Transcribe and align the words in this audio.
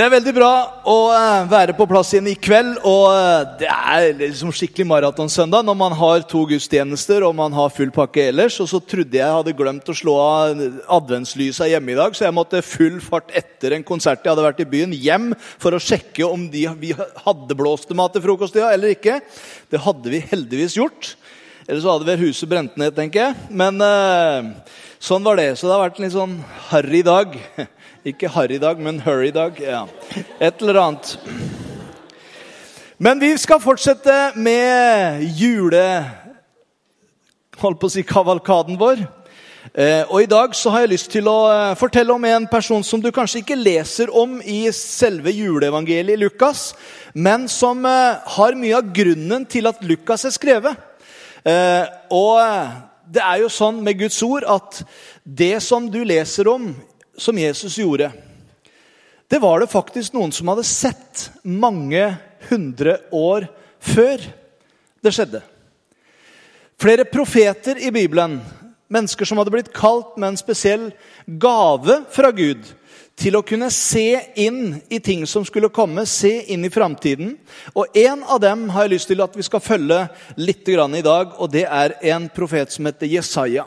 Det 0.00 0.06
er 0.06 0.14
veldig 0.14 0.32
bra 0.32 0.52
å 0.88 0.94
eh, 1.12 1.42
være 1.50 1.74
på 1.76 1.84
plass 1.84 2.14
igjen 2.14 2.30
i 2.30 2.38
kveld. 2.40 2.78
og 2.88 3.10
eh, 3.12 3.42
Det 3.60 3.66
er 3.68 4.06
liksom 4.16 4.48
skikkelig 4.56 4.86
maratonsøndag 4.88 5.66
når 5.68 5.76
man 5.76 5.92
har 5.98 6.22
to 6.30 6.46
gudstjenester 6.48 7.26
og 7.26 7.34
man 7.36 7.52
har 7.52 7.68
full 7.76 7.90
pakke 7.92 8.30
ellers. 8.30 8.56
og 8.64 8.70
Så 8.70 8.78
trodde 8.80 9.18
jeg 9.18 9.34
hadde 9.36 9.52
glemt 9.58 9.90
å 9.92 9.96
slå 9.98 10.14
av 10.16 10.62
adventslysa 10.96 11.68
hjemme 11.68 11.92
i 11.92 11.98
dag, 11.98 12.16
så 12.16 12.24
jeg 12.24 12.36
måtte 12.38 12.62
full 12.64 12.96
fart 13.04 13.28
etter 13.36 13.76
en 13.76 13.84
konsert 13.84 14.24
jeg 14.24 14.32
hadde 14.32 14.46
vært 14.46 14.62
i 14.64 14.68
byen, 14.70 14.94
hjem 14.96 15.34
for 15.60 15.76
å 15.76 15.82
sjekke 15.84 16.24
om 16.24 16.46
de, 16.48 16.62
vi 16.80 16.94
hadde 16.96 17.58
blåst 17.58 17.92
mat 17.92 18.16
til 18.16 18.24
frokost 18.24 18.56
ja, 18.56 18.70
eller 18.72 18.94
ikke. 18.94 19.18
Det 19.68 19.82
hadde 19.84 20.14
vi 20.14 20.22
heldigvis 20.30 20.78
gjort. 20.80 21.10
Eller 21.66 21.84
så 21.84 21.98
hadde 21.98 22.08
vel 22.08 22.24
huset 22.24 22.48
brent 22.48 22.80
ned, 22.80 22.96
tenker 22.96 23.26
jeg. 23.26 23.50
Men 23.52 23.84
eh, 23.84 24.48
sånn 24.96 25.28
var 25.28 25.36
det. 25.44 25.50
Så 25.60 25.68
det 25.68 25.76
har 25.76 25.84
vært 25.84 26.00
en 26.00 26.08
litt 26.08 26.16
sånn 26.16 26.40
harry 26.70 27.04
dag. 27.04 27.36
Ikke 28.00 28.30
harry-dag, 28.32 28.78
men 28.80 29.02
hurry-dag. 29.04 29.58
Ja. 29.60 29.82
Et 30.40 30.62
eller 30.62 30.78
annet. 30.80 31.18
Men 32.96 33.20
vi 33.20 33.34
skal 33.36 33.60
fortsette 33.60 34.32
med 34.40 35.20
jule... 35.36 35.84
Holdt 37.60 37.76
på 37.76 37.90
å 37.90 37.92
si 37.92 38.00
kavalkaden 38.08 38.78
vår. 38.80 39.02
Eh, 39.76 40.08
og 40.08 40.22
I 40.22 40.28
dag 40.32 40.54
så 40.56 40.72
har 40.72 40.86
jeg 40.86 40.92
lyst 40.94 41.10
til 41.12 41.28
å 41.28 41.34
eh, 41.52 41.74
fortelle 41.76 42.14
om 42.14 42.24
en 42.24 42.46
person 42.48 42.80
som 42.80 43.02
du 43.04 43.10
kanskje 43.12 43.42
ikke 43.42 43.58
leser 43.60 44.08
om 44.16 44.38
i 44.40 44.62
selve 44.72 45.34
juleevangeliet 45.36 46.16
i 46.16 46.22
Lukas, 46.22 46.70
men 47.12 47.44
som 47.52 47.84
eh, 47.84 48.16
har 48.16 48.56
mye 48.56 48.78
av 48.80 48.88
grunnen 48.96 49.44
til 49.44 49.68
at 49.68 49.84
Lukas 49.84 50.24
er 50.24 50.32
skrevet. 50.32 50.86
Og 52.12 52.40
det 53.12 53.20
er 53.24 53.42
jo 53.42 53.52
sånn 53.52 53.84
med 53.84 54.00
Guds 54.00 54.22
ord 54.24 54.44
at 54.48 54.80
det 55.24 55.58
som 55.64 55.86
du 55.92 56.00
leser 56.04 56.48
om 56.52 56.66
som 57.16 57.38
Jesus 57.38 57.78
gjorde, 57.78 58.10
det 59.30 59.38
var 59.38 59.60
det 59.60 59.70
faktisk 59.70 60.14
noen 60.16 60.32
som 60.34 60.48
hadde 60.50 60.66
sett 60.66 61.28
mange 61.42 62.02
hundre 62.48 62.96
år 63.14 63.46
før 63.78 64.24
det 65.04 65.12
skjedde. 65.14 65.42
Flere 66.80 67.04
profeter 67.06 67.78
i 67.78 67.92
Bibelen, 67.94 68.40
mennesker 68.90 69.28
som 69.28 69.38
hadde 69.38 69.52
blitt 69.54 69.72
kalt 69.76 70.16
med 70.16 70.32
en 70.32 70.40
spesiell 70.40 70.90
gave 71.40 72.00
fra 72.10 72.32
Gud 72.34 72.64
til 73.20 73.36
å 73.36 73.44
kunne 73.44 73.68
se 73.74 74.16
inn 74.40 74.78
i 74.88 74.98
ting 75.04 75.26
som 75.28 75.44
skulle 75.44 75.68
komme, 75.72 76.06
se 76.08 76.32
inn 76.54 76.64
i 76.64 76.72
framtiden. 76.72 77.34
Og 77.76 77.98
en 78.00 78.24
av 78.24 78.40
dem 78.42 78.64
har 78.72 78.86
jeg 78.86 78.94
lyst 78.94 79.10
til 79.12 79.20
at 79.22 79.36
vi 79.36 79.44
skal 79.44 79.62
følge 79.62 79.98
litt 80.40 80.68
i 80.68 81.04
dag, 81.04 81.36
og 81.36 81.52
det 81.52 81.66
er 81.68 81.98
en 82.14 82.30
profet 82.32 82.72
som 82.72 82.88
heter 82.88 83.12
Jesaja. 83.12 83.66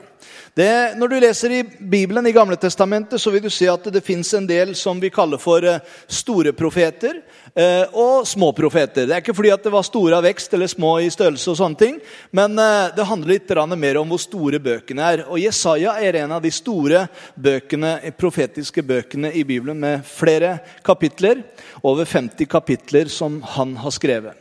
Det, 0.56 0.98
når 1.02 1.08
du 1.08 1.16
leser 1.18 1.50
i 1.50 1.64
Bibelen 1.64 2.28
i 2.30 2.32
Gamle 2.32 2.54
Testamentet, 2.62 3.18
så 3.22 3.32
vil 3.34 3.42
du 3.42 3.50
se 3.50 3.66
at 3.72 3.88
det 3.90 4.04
fins 4.06 4.36
en 4.38 4.46
del 4.46 4.76
som 4.78 5.00
vi 5.02 5.10
kaller 5.10 5.42
for 5.42 5.66
eh, 5.66 5.80
store 6.06 6.54
profeter 6.54 7.16
eh, 7.58 7.90
og 7.90 8.28
små 8.30 8.52
profeter. 8.54 9.08
Det 9.10 9.16
er 9.16 9.24
ikke 9.24 9.34
fordi 9.34 9.50
at 9.56 9.66
det 9.66 9.74
var 9.74 9.88
store 9.88 10.20
av 10.20 10.28
vekst 10.28 10.54
eller 10.54 10.70
små 10.70 10.92
i 11.02 11.10
størrelse, 11.10 11.48
og 11.50 11.58
sånne 11.58 11.82
ting, 11.82 11.98
men 12.38 12.54
eh, 12.62 12.94
det 12.94 13.08
handler 13.10 13.34
litt 13.34 13.56
mer 13.82 14.02
om 14.04 14.14
hvor 14.14 14.22
store 14.22 14.62
bøkene 14.62 15.10
er. 15.10 15.26
Og 15.26 15.42
Jesaja 15.42 15.98
er 15.98 16.22
en 16.22 16.38
av 16.38 16.46
de 16.46 16.54
store 16.54 17.08
bøkene, 17.34 17.98
profetiske 18.14 18.86
bøkene 18.86 19.34
i 19.34 19.42
Bibelen 19.42 19.82
med 19.82 20.06
flere 20.06 20.60
kapitler. 20.86 21.42
Over 21.82 22.06
50 22.06 22.46
kapitler 22.46 23.10
som 23.10 23.42
han 23.58 23.74
har 23.82 23.98
skrevet. 23.98 24.38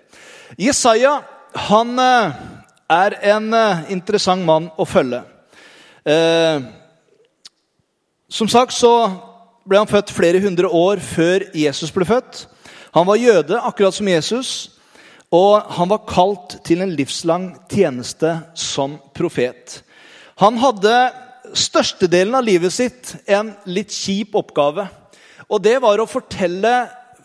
Jesaja 0.60 1.22
han 1.70 1.96
er 1.96 3.20
en 3.32 3.54
interessant 3.88 4.44
mann 4.44 4.68
å 4.76 4.84
følge. 4.84 5.24
Eh, 6.02 6.62
som 8.32 8.48
sagt 8.50 8.74
så 8.74 8.92
ble 9.68 9.78
han 9.78 9.90
født 9.90 10.10
flere 10.10 10.40
hundre 10.42 10.66
år 10.66 11.02
før 11.04 11.44
Jesus 11.54 11.92
ble 11.94 12.06
født. 12.08 12.46
Han 12.92 13.06
var 13.06 13.20
jøde, 13.20 13.58
akkurat 13.60 13.94
som 13.94 14.08
Jesus, 14.08 14.72
og 15.32 15.62
han 15.78 15.88
var 15.88 16.02
kalt 16.08 16.58
til 16.66 16.82
en 16.84 16.92
livslang 16.92 17.52
tjeneste 17.70 18.34
som 18.58 18.98
profet. 19.16 19.78
Han 20.42 20.58
hadde 20.60 20.96
størstedelen 21.56 22.34
av 22.36 22.44
livet 22.44 22.74
sitt 22.74 23.14
en 23.30 23.54
litt 23.64 23.94
kjip 23.94 24.34
oppgave. 24.36 24.88
Og 25.48 25.62
det 25.62 25.78
var 25.84 26.00
å 26.00 26.08
fortelle 26.08 26.74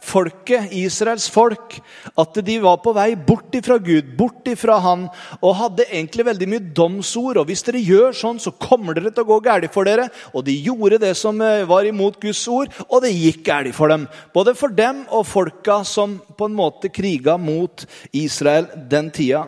folket, 0.07 0.71
Israels 0.75 1.27
folk, 1.31 1.77
at 2.17 2.39
de 2.47 2.57
var 2.63 2.79
på 2.83 2.93
vei 2.95 3.11
bort 3.15 3.55
ifra 3.57 3.77
Gud, 3.83 4.13
bort 4.17 4.47
ifra 4.49 4.79
Han, 4.83 5.07
og 5.41 5.57
hadde 5.59 5.87
egentlig 5.89 6.27
veldig 6.27 6.49
mye 6.51 6.65
domsord. 6.79 7.41
Og 7.41 7.49
hvis 7.49 7.65
dere 7.67 7.83
gjør 7.83 8.15
sånn, 8.17 8.41
så 8.41 8.53
kommer 8.55 8.97
dere 8.97 9.11
til 9.11 9.25
å 9.25 9.31
gå 9.31 9.39
galt 9.45 9.69
for 9.73 9.89
dere. 9.89 10.09
Og 10.33 10.45
de 10.47 10.55
gjorde 10.55 11.01
det 11.03 11.13
som 11.19 11.39
eh, 11.43 11.65
var 11.67 11.87
imot 11.87 12.19
Guds 12.23 12.43
ord, 12.51 12.73
og 12.87 13.03
det 13.03 13.13
gikk 13.15 13.43
galt 13.47 13.75
for 13.77 13.93
dem. 13.93 14.07
Både 14.35 14.55
for 14.57 14.73
dem 14.73 15.03
og 15.11 15.27
folka 15.27 15.81
som 15.87 16.19
på 16.37 16.47
en 16.47 16.57
måte 16.57 16.91
kriga 16.93 17.37
mot 17.41 17.85
Israel 18.15 18.69
den 18.89 19.11
tida. 19.13 19.47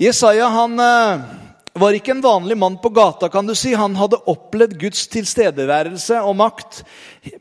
Jesaja 0.00 0.48
han 0.48 0.80
eh, 0.80 1.49
var 1.72 1.94
ikke 1.94 2.10
en 2.16 2.22
vanlig 2.24 2.56
mann 2.58 2.78
på 2.82 2.88
gata. 2.88 3.28
kan 3.28 3.46
du 3.46 3.54
si. 3.54 3.74
Han 3.74 3.94
hadde 3.96 4.18
opplevd 4.26 4.74
Guds 4.80 5.06
tilstedeværelse 5.12 6.18
og 6.26 6.36
makt 6.36 6.82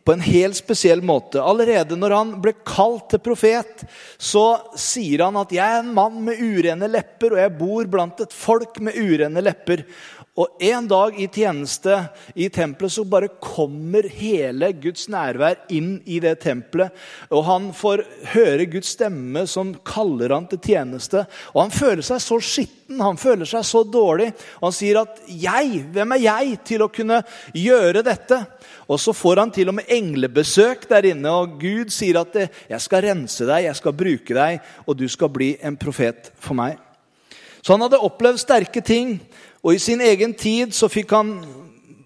på 0.06 0.14
en 0.14 0.22
helt 0.22 0.60
spesiell 0.60 1.02
måte. 1.02 1.42
Allerede 1.42 1.98
når 1.98 2.16
han 2.16 2.36
ble 2.44 2.54
kalt 2.68 3.10
til 3.10 3.24
profet, 3.26 3.86
så 4.18 4.62
sier 4.78 5.26
han 5.26 5.38
at 5.38 5.50
'jeg 5.52 5.66
er 5.66 5.80
en 5.80 5.94
mann 5.94 6.24
med 6.24 6.38
urene 6.38 6.88
lepper, 6.88 7.34
og 7.34 7.40
jeg 7.40 7.58
bor 7.58 7.86
blant 7.86 8.22
et 8.22 8.34
folk 8.34 8.80
med 8.80 8.94
urene 8.94 9.42
lepper'. 9.42 9.86
Og 10.40 10.56
En 10.64 10.88
dag 10.88 11.18
i 11.20 11.28
tjeneste 11.28 11.96
i 12.40 12.48
tempelet 12.54 12.94
så 12.94 13.04
bare 13.08 13.32
kommer 13.44 14.06
hele 14.08 14.72
Guds 14.80 15.10
nærvær 15.12 15.66
inn 15.76 15.98
i 16.08 16.22
det 16.24 16.38
tempelet. 16.46 16.96
Og 17.28 17.44
Han 17.48 17.70
får 17.76 18.06
høre 18.34 18.70
Guds 18.72 18.94
stemme 18.96 19.44
som 19.52 19.74
kaller 19.84 20.32
han 20.36 20.48
til 20.48 20.62
tjeneste. 20.64 21.26
Og 21.52 21.66
Han 21.66 21.76
føler 21.76 22.06
seg 22.06 22.24
så 22.24 22.40
skitten, 22.40 23.02
han 23.04 23.20
føler 23.20 23.46
seg 23.50 23.68
så 23.68 23.84
dårlig. 23.84 24.32
Og 24.62 24.70
Han 24.70 24.78
sier 24.80 25.02
at 25.02 25.20
'jeg, 25.28 25.86
hvem 25.92 26.12
er 26.16 26.24
jeg 26.24 26.64
til 26.64 26.82
å 26.82 26.92
kunne 26.92 27.24
gjøre 27.54 28.04
dette?' 28.04 28.46
Og 28.90 29.00
Så 29.00 29.14
får 29.14 29.38
han 29.38 29.52
til 29.52 29.70
og 29.70 29.76
med 29.76 29.86
englebesøk 29.88 30.90
der 30.90 31.06
inne, 31.06 31.30
og 31.30 31.60
Gud 31.60 31.92
sier 31.92 32.22
at 32.22 32.34
'jeg 32.34 32.82
skal 32.82 33.02
rense 33.02 33.46
deg, 33.46 33.64
jeg 33.64 33.76
skal 33.76 33.94
bruke 33.94 34.34
deg, 34.34 34.62
og 34.88 34.98
du 34.98 35.08
skal 35.08 35.30
bli 35.30 35.58
en 35.62 35.78
profet 35.78 36.32
for 36.40 36.56
meg'. 36.56 36.80
Så 37.62 37.76
han 37.76 37.82
hadde 37.82 38.00
opplevd 38.00 38.40
sterke 38.40 38.82
ting. 38.82 39.20
Og 39.60 39.76
i 39.76 39.80
sin 39.80 40.02
egen 40.02 40.34
tid 40.34 40.72
så 40.76 40.88
fikk 40.92 41.12
han, 41.12 41.34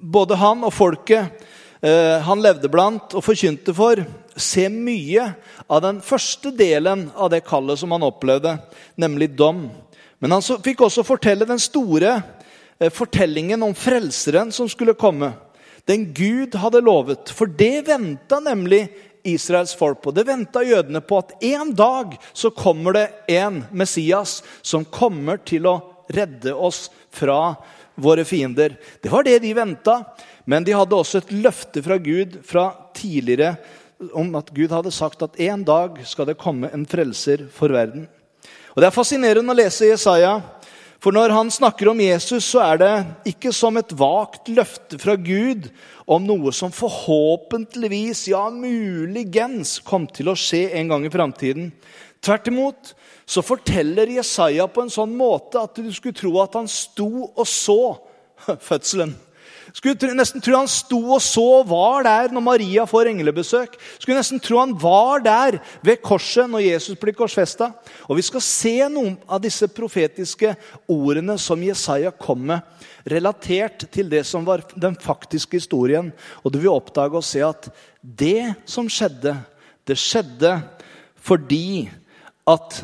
både 0.02 0.38
han 0.42 0.64
og 0.66 0.74
folket 0.74 1.46
eh, 1.86 2.18
han 2.26 2.42
levde 2.42 2.72
blant 2.72 3.14
og 3.14 3.26
forkynte 3.26 3.76
for, 3.78 4.02
se 4.34 4.66
mye 4.74 5.28
av 5.70 5.84
den 5.86 6.00
første 6.02 6.50
delen 6.58 7.12
av 7.14 7.30
det 7.30 7.44
kallet 7.46 7.78
som 7.78 7.94
han 7.94 8.06
opplevde, 8.08 8.56
nemlig 8.98 9.36
dom. 9.38 9.68
Men 10.18 10.34
han 10.34 10.42
fikk 10.66 10.82
også 10.82 11.06
fortelle 11.06 11.46
den 11.46 11.62
store 11.62 12.16
eh, 12.80 12.90
fortellingen 12.90 13.62
om 13.70 13.78
frelseren 13.78 14.50
som 14.56 14.70
skulle 14.72 14.98
komme. 14.98 15.36
Den 15.86 16.10
Gud 16.16 16.56
hadde 16.58 16.82
lovet. 16.82 17.30
For 17.30 17.46
det 17.46 17.86
venta 17.86 18.40
nemlig 18.42 18.88
Israels 19.24 19.76
folk 19.78 20.02
på. 20.02 20.12
Det 20.12 20.26
venta 20.26 20.64
jødene 20.66 21.04
på 21.06 21.22
at 21.22 21.38
en 21.46 21.76
dag 21.78 22.18
så 22.34 22.50
kommer 22.50 22.98
det 22.98 23.08
en 23.36 23.62
Messias 23.72 24.42
som 24.66 24.88
kommer 24.88 25.38
til 25.46 25.70
å 25.70 25.78
redde 26.12 26.54
oss 26.56 26.88
fra 27.14 27.56
våre 27.96 28.26
fiender. 28.26 28.76
Det 29.02 29.12
var 29.12 29.24
det 29.24 29.40
de 29.44 29.54
venta. 29.54 30.02
Men 30.46 30.66
de 30.66 30.76
hadde 30.76 30.98
også 30.98 31.22
et 31.22 31.32
løfte 31.32 31.84
fra 31.86 31.98
Gud 32.02 32.42
fra 32.48 32.68
tidligere 32.98 33.56
om 34.12 34.34
at 34.36 34.50
Gud 34.52 34.74
hadde 34.74 34.92
sagt 34.92 35.24
at 35.24 35.40
en 35.40 35.64
dag 35.64 36.02
skal 36.08 36.28
det 36.28 36.40
komme 36.42 36.68
en 36.74 36.84
frelser 36.90 37.46
for 37.54 37.72
verden. 37.72 38.10
Og 38.74 38.82
Det 38.82 38.90
er 38.90 38.96
fascinerende 38.96 39.54
å 39.54 39.56
lese 39.56 39.88
Jesaja. 39.88 40.42
For 41.04 41.12
når 41.12 41.34
han 41.36 41.50
snakker 41.52 41.90
om 41.92 42.00
Jesus, 42.00 42.46
så 42.48 42.62
er 42.64 42.78
det 42.80 42.92
ikke 43.34 43.52
som 43.56 43.76
et 43.78 43.92
vagt 44.00 44.48
løfte 44.48 44.96
fra 45.00 45.18
Gud 45.20 45.68
om 46.08 46.24
noe 46.24 46.52
som 46.56 46.72
forhåpentligvis, 46.72 48.30
ja 48.32 48.46
muligens, 48.52 49.78
kom 49.84 50.08
til 50.08 50.32
å 50.32 50.38
skje 50.40 50.70
en 50.80 50.94
gang 50.94 51.04
i 51.04 51.12
framtiden. 51.12 51.74
Tvert 52.24 52.48
imot 52.48 52.94
så 53.26 53.44
forteller 53.44 54.16
Jesaja 54.18 54.68
på 54.72 54.84
en 54.84 54.92
sånn 54.92 55.14
måte 55.18 55.60
at 55.60 55.76
du 55.80 55.92
skulle 55.96 56.16
tro 56.16 56.38
at 56.44 56.56
han 56.56 56.70
sto 56.72 57.28
og 57.28 57.46
så 57.48 57.96
fødselen. 58.70 59.16
Skulle 59.74 60.14
nesten 60.14 60.44
tro 60.44 60.58
han 60.58 60.70
sto 60.70 61.00
og 61.16 61.22
så 61.24 61.44
og 61.62 61.70
var 61.72 62.04
der 62.06 62.34
når 62.36 62.44
Maria 62.46 62.84
får 62.88 63.10
englebesøk. 63.10 63.78
Skulle 63.98 64.20
nesten 64.20 64.42
tro 64.44 64.60
han 64.60 64.76
var 64.80 65.24
der 65.26 65.58
ved 65.86 66.02
korset 66.04 66.52
når 66.52 66.66
Jesus 66.66 67.00
blir 67.00 67.16
korsfesta. 67.18 67.72
Og 68.06 68.20
vi 68.20 68.26
skal 68.28 68.44
se 68.46 68.76
noen 68.92 69.16
av 69.26 69.42
disse 69.44 69.70
profetiske 69.72 70.54
ordene 70.92 71.40
som 71.42 71.64
Jesaja 71.64 72.12
kom 72.14 72.44
med, 72.52 72.62
relatert 73.10 73.88
til 73.92 74.12
det 74.12 74.22
som 74.30 74.46
var 74.46 74.66
den 74.76 74.96
faktiske 75.00 75.58
historien. 75.58 76.12
Og 76.44 76.54
du 76.54 76.60
vil 76.62 76.76
oppdage 76.76 77.18
og 77.18 77.26
se 77.26 77.42
at 77.44 77.72
det 78.04 78.54
som 78.70 78.92
skjedde, 78.92 79.36
det 79.88 79.98
skjedde 80.00 80.58
fordi 81.24 81.90
at 82.50 82.84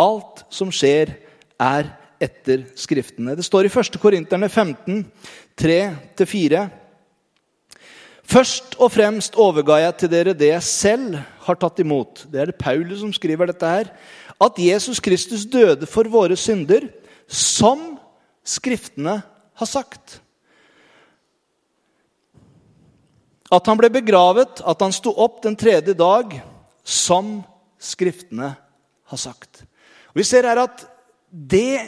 alt 0.00 0.44
som 0.52 0.72
skjer, 0.74 1.14
er 1.62 1.92
etter 2.22 2.64
Skriftene. 2.78 3.36
Det 3.38 3.44
står 3.46 3.66
i 3.66 3.72
1. 3.72 3.98
Korinterne 4.02 4.48
15, 4.48 5.04
3-4. 5.58 6.62
Først 8.32 8.76
og 8.80 8.92
fremst 8.94 9.36
overga 9.40 9.80
jeg 9.82 9.96
til 10.00 10.12
dere 10.12 10.34
det 10.38 10.52
jeg 10.52 10.66
selv 10.66 11.18
har 11.46 11.58
tatt 11.60 11.82
imot. 11.82 12.24
Det 12.30 12.40
er 12.40 12.50
det 12.50 12.58
Paulus 12.60 13.02
som 13.02 13.12
skriver 13.14 13.50
dette 13.50 13.68
her. 13.68 13.90
At 14.42 14.58
Jesus 14.58 15.00
Kristus 15.02 15.44
døde 15.46 15.86
for 15.86 16.08
våre 16.10 16.38
synder, 16.38 16.88
som 17.28 17.92
Skriftene 18.42 19.20
har 19.54 19.68
sagt. 19.70 20.18
At 23.52 23.68
han 23.68 23.78
ble 23.78 23.90
begravet, 23.92 24.62
at 24.64 24.82
han 24.82 24.94
sto 24.94 25.12
opp 25.14 25.42
den 25.44 25.54
tredje 25.58 25.94
dag, 25.94 26.32
som 26.82 27.36
Skriftene 27.82 28.52
har 29.10 29.20
sagt. 29.20 29.64
Vi 30.14 30.24
ser 30.24 30.46
her 30.46 30.62
at 30.62 30.84
det 31.30 31.82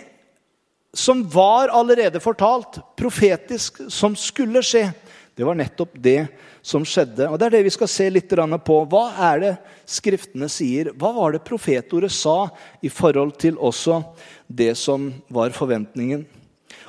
som 0.94 1.22
var 1.28 1.72
allerede 1.74 2.20
fortalt, 2.22 2.78
profetisk, 2.96 3.80
som 3.90 4.14
skulle 4.16 4.62
skje, 4.62 4.88
det 5.34 5.42
var 5.46 5.56
nettopp 5.58 5.96
det 5.98 6.28
som 6.62 6.84
skjedde. 6.86 7.26
Og 7.28 7.38
Det 7.38 7.46
er 7.46 7.54
det 7.56 7.64
vi 7.66 7.72
skal 7.74 7.90
se 7.90 8.06
litt 8.10 8.30
på. 8.30 8.76
Hva 8.86 9.04
er 9.32 9.40
det 9.42 9.54
Skriftene 9.84 10.48
sier? 10.48 10.92
Hva 10.94 11.10
var 11.12 11.32
det 11.32 11.44
profetordet 11.44 12.12
sa 12.12 12.48
i 12.80 12.88
forhold 12.88 13.34
til 13.36 13.58
også 13.58 13.98
det 14.46 14.76
som 14.78 15.10
var 15.28 15.50
forventningen? 15.50 16.24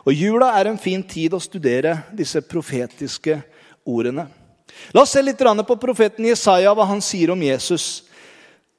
Og 0.06 0.14
Jula 0.14 0.54
er 0.60 0.70
en 0.70 0.78
fin 0.78 1.02
tid 1.04 1.34
å 1.34 1.42
studere 1.42 2.04
disse 2.14 2.40
profetiske 2.46 3.42
ordene. 3.84 4.28
La 4.94 5.02
oss 5.02 5.16
se 5.16 5.22
litt 5.22 5.42
på 5.42 5.78
profeten 5.82 6.26
Jesaja, 6.26 6.74
hva 6.74 6.86
han 6.86 7.02
sier 7.02 7.32
om 7.32 7.42
Jesus. 7.42 8.06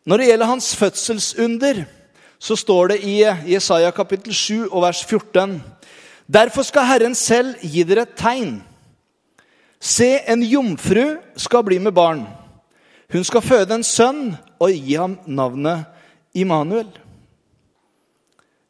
Når 0.07 0.17
det 0.17 0.27
gjelder 0.29 0.47
hans 0.47 0.69
fødselsunder, 0.79 1.85
så 2.39 2.57
står 2.57 2.93
det 2.93 2.99
i 3.03 3.17
Jesaja 3.51 3.91
kapittel 3.91 4.35
7 4.35 4.69
og 4.71 4.83
vers 4.83 5.03
14.: 5.05 5.63
Derfor 6.33 6.63
skal 6.63 6.87
Herren 6.87 7.15
selv 7.15 7.57
gi 7.63 7.83
dere 7.83 8.05
et 8.07 8.15
tegn. 8.19 8.61
Se, 9.81 10.19
en 10.29 10.43
jomfru 10.43 11.17
skal 11.37 11.65
bli 11.65 11.79
med 11.79 11.93
barn. 11.93 12.23
Hun 13.13 13.25
skal 13.25 13.43
føde 13.43 13.75
en 13.75 13.85
sønn 13.87 14.37
og 14.59 14.71
gi 14.71 14.95
ham 14.95 15.19
navnet 15.27 15.85
Immanuel. 16.35 16.89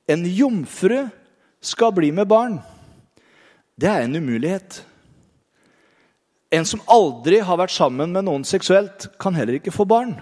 En 0.08 0.24
jomfru 0.24 1.06
skal 1.60 1.92
bli 1.92 2.10
med 2.10 2.26
barn. 2.26 2.60
Det 3.80 3.88
er 3.88 4.04
en 4.04 4.16
umulighet. 4.16 4.84
En 6.50 6.64
som 6.64 6.80
aldri 6.88 7.42
har 7.44 7.58
vært 7.60 7.74
sammen 7.74 8.12
med 8.12 8.24
noen 8.24 8.44
seksuelt, 8.44 9.08
kan 9.20 9.34
heller 9.34 9.58
ikke 9.58 9.74
få 9.74 9.84
barn. 9.84 10.14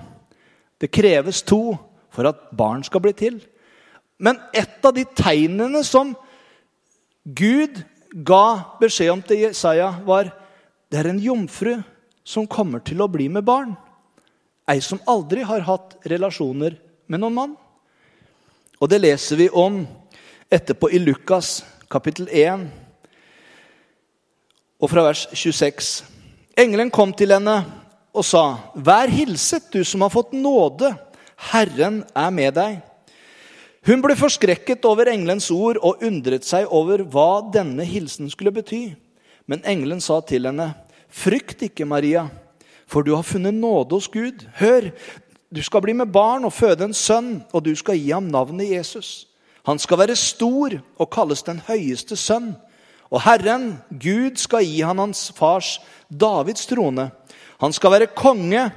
Det 0.84 0.92
kreves 0.92 1.40
to 1.48 1.78
for 2.12 2.28
at 2.28 2.50
barn 2.52 2.82
skal 2.84 3.00
bli 3.00 3.14
til. 3.16 3.38
Men 4.20 4.36
et 4.52 4.84
av 4.84 4.92
de 4.92 5.06
tegnene 5.16 5.80
som 5.86 6.10
Gud 7.24 7.80
ga 8.12 8.76
beskjed 8.82 9.14
om 9.14 9.22
til 9.24 9.46
Jesaja, 9.46 9.88
var 10.04 10.28
det 10.92 11.00
er 11.00 11.08
en 11.08 11.22
jomfru 11.24 11.78
som 12.20 12.44
kommer 12.46 12.84
til 12.84 13.00
å 13.00 13.08
bli 13.08 13.30
med 13.32 13.46
barn. 13.48 13.72
Ei 14.68 14.76
som 14.84 15.00
aldri 15.08 15.40
har 15.48 15.64
hatt 15.64 15.96
relasjoner 16.04 16.76
med 17.08 17.22
noen 17.22 17.38
mann. 17.38 17.54
Og 18.76 18.90
det 18.92 19.00
leser 19.00 19.40
vi 19.40 19.48
om 19.48 19.86
etterpå 20.52 20.92
i 20.92 21.00
Lukas 21.00 21.62
kapittel 21.88 22.28
1 22.28 22.68
og 24.84 24.92
fra 24.92 25.06
vers 25.08 25.24
26. 25.32 25.94
Engelen 26.60 26.92
kom 26.92 27.16
til 27.16 27.32
henne 27.32 27.56
og 28.14 28.24
sa, 28.24 28.56
'Vær 28.74 29.08
hilset, 29.10 29.72
du 29.72 29.84
som 29.84 30.00
har 30.00 30.10
fått 30.10 30.32
nåde.' 30.32 30.96
Herren 31.36 32.04
er 32.14 32.30
med 32.30 32.54
deg. 32.54 32.82
Hun 33.84 34.00
ble 34.00 34.14
forskrekket 34.16 34.84
over 34.88 35.10
engelens 35.12 35.50
ord 35.50 35.76
og 35.82 36.02
undret 36.02 36.46
seg 36.46 36.70
over 36.72 37.02
hva 37.02 37.42
denne 37.52 37.84
hilsen 37.84 38.30
skulle 38.30 38.54
bety. 38.54 38.94
Men 39.46 39.60
engelen 39.66 40.00
sa 40.00 40.20
til 40.20 40.46
henne, 40.46 40.74
Frykt 41.14 41.62
ikke, 41.62 41.84
Maria, 41.86 42.28
for 42.86 43.02
du 43.02 43.14
har 43.14 43.22
funnet 43.22 43.54
nåde 43.54 43.94
hos 43.94 44.08
Gud. 44.08 44.46
Hør, 44.58 44.90
du 45.54 45.62
skal 45.62 45.84
bli 45.84 45.92
med 45.92 46.10
barn 46.10 46.44
og 46.44 46.52
føde 46.52 46.88
en 46.88 46.94
sønn, 46.96 47.44
og 47.52 47.62
du 47.64 47.74
skal 47.78 48.00
gi 48.00 48.10
ham 48.10 48.26
navnet 48.32 48.72
Jesus. 48.72 49.28
Han 49.64 49.78
skal 49.78 49.98
være 49.98 50.16
stor 50.16 50.74
og 50.98 51.10
kalles 51.14 51.44
den 51.46 51.60
høyeste 51.68 52.16
sønn. 52.16 52.56
Og 53.14 53.22
Herren, 53.22 53.76
Gud, 53.90 54.40
skal 54.40 54.66
gi 54.66 54.80
han 54.82 54.98
hans 54.98 55.28
fars 55.36 55.78
Davids 56.10 56.66
trone. 56.66 57.12
Han 57.60 57.72
skal 57.72 57.94
være 57.94 58.12
konge 58.16 58.70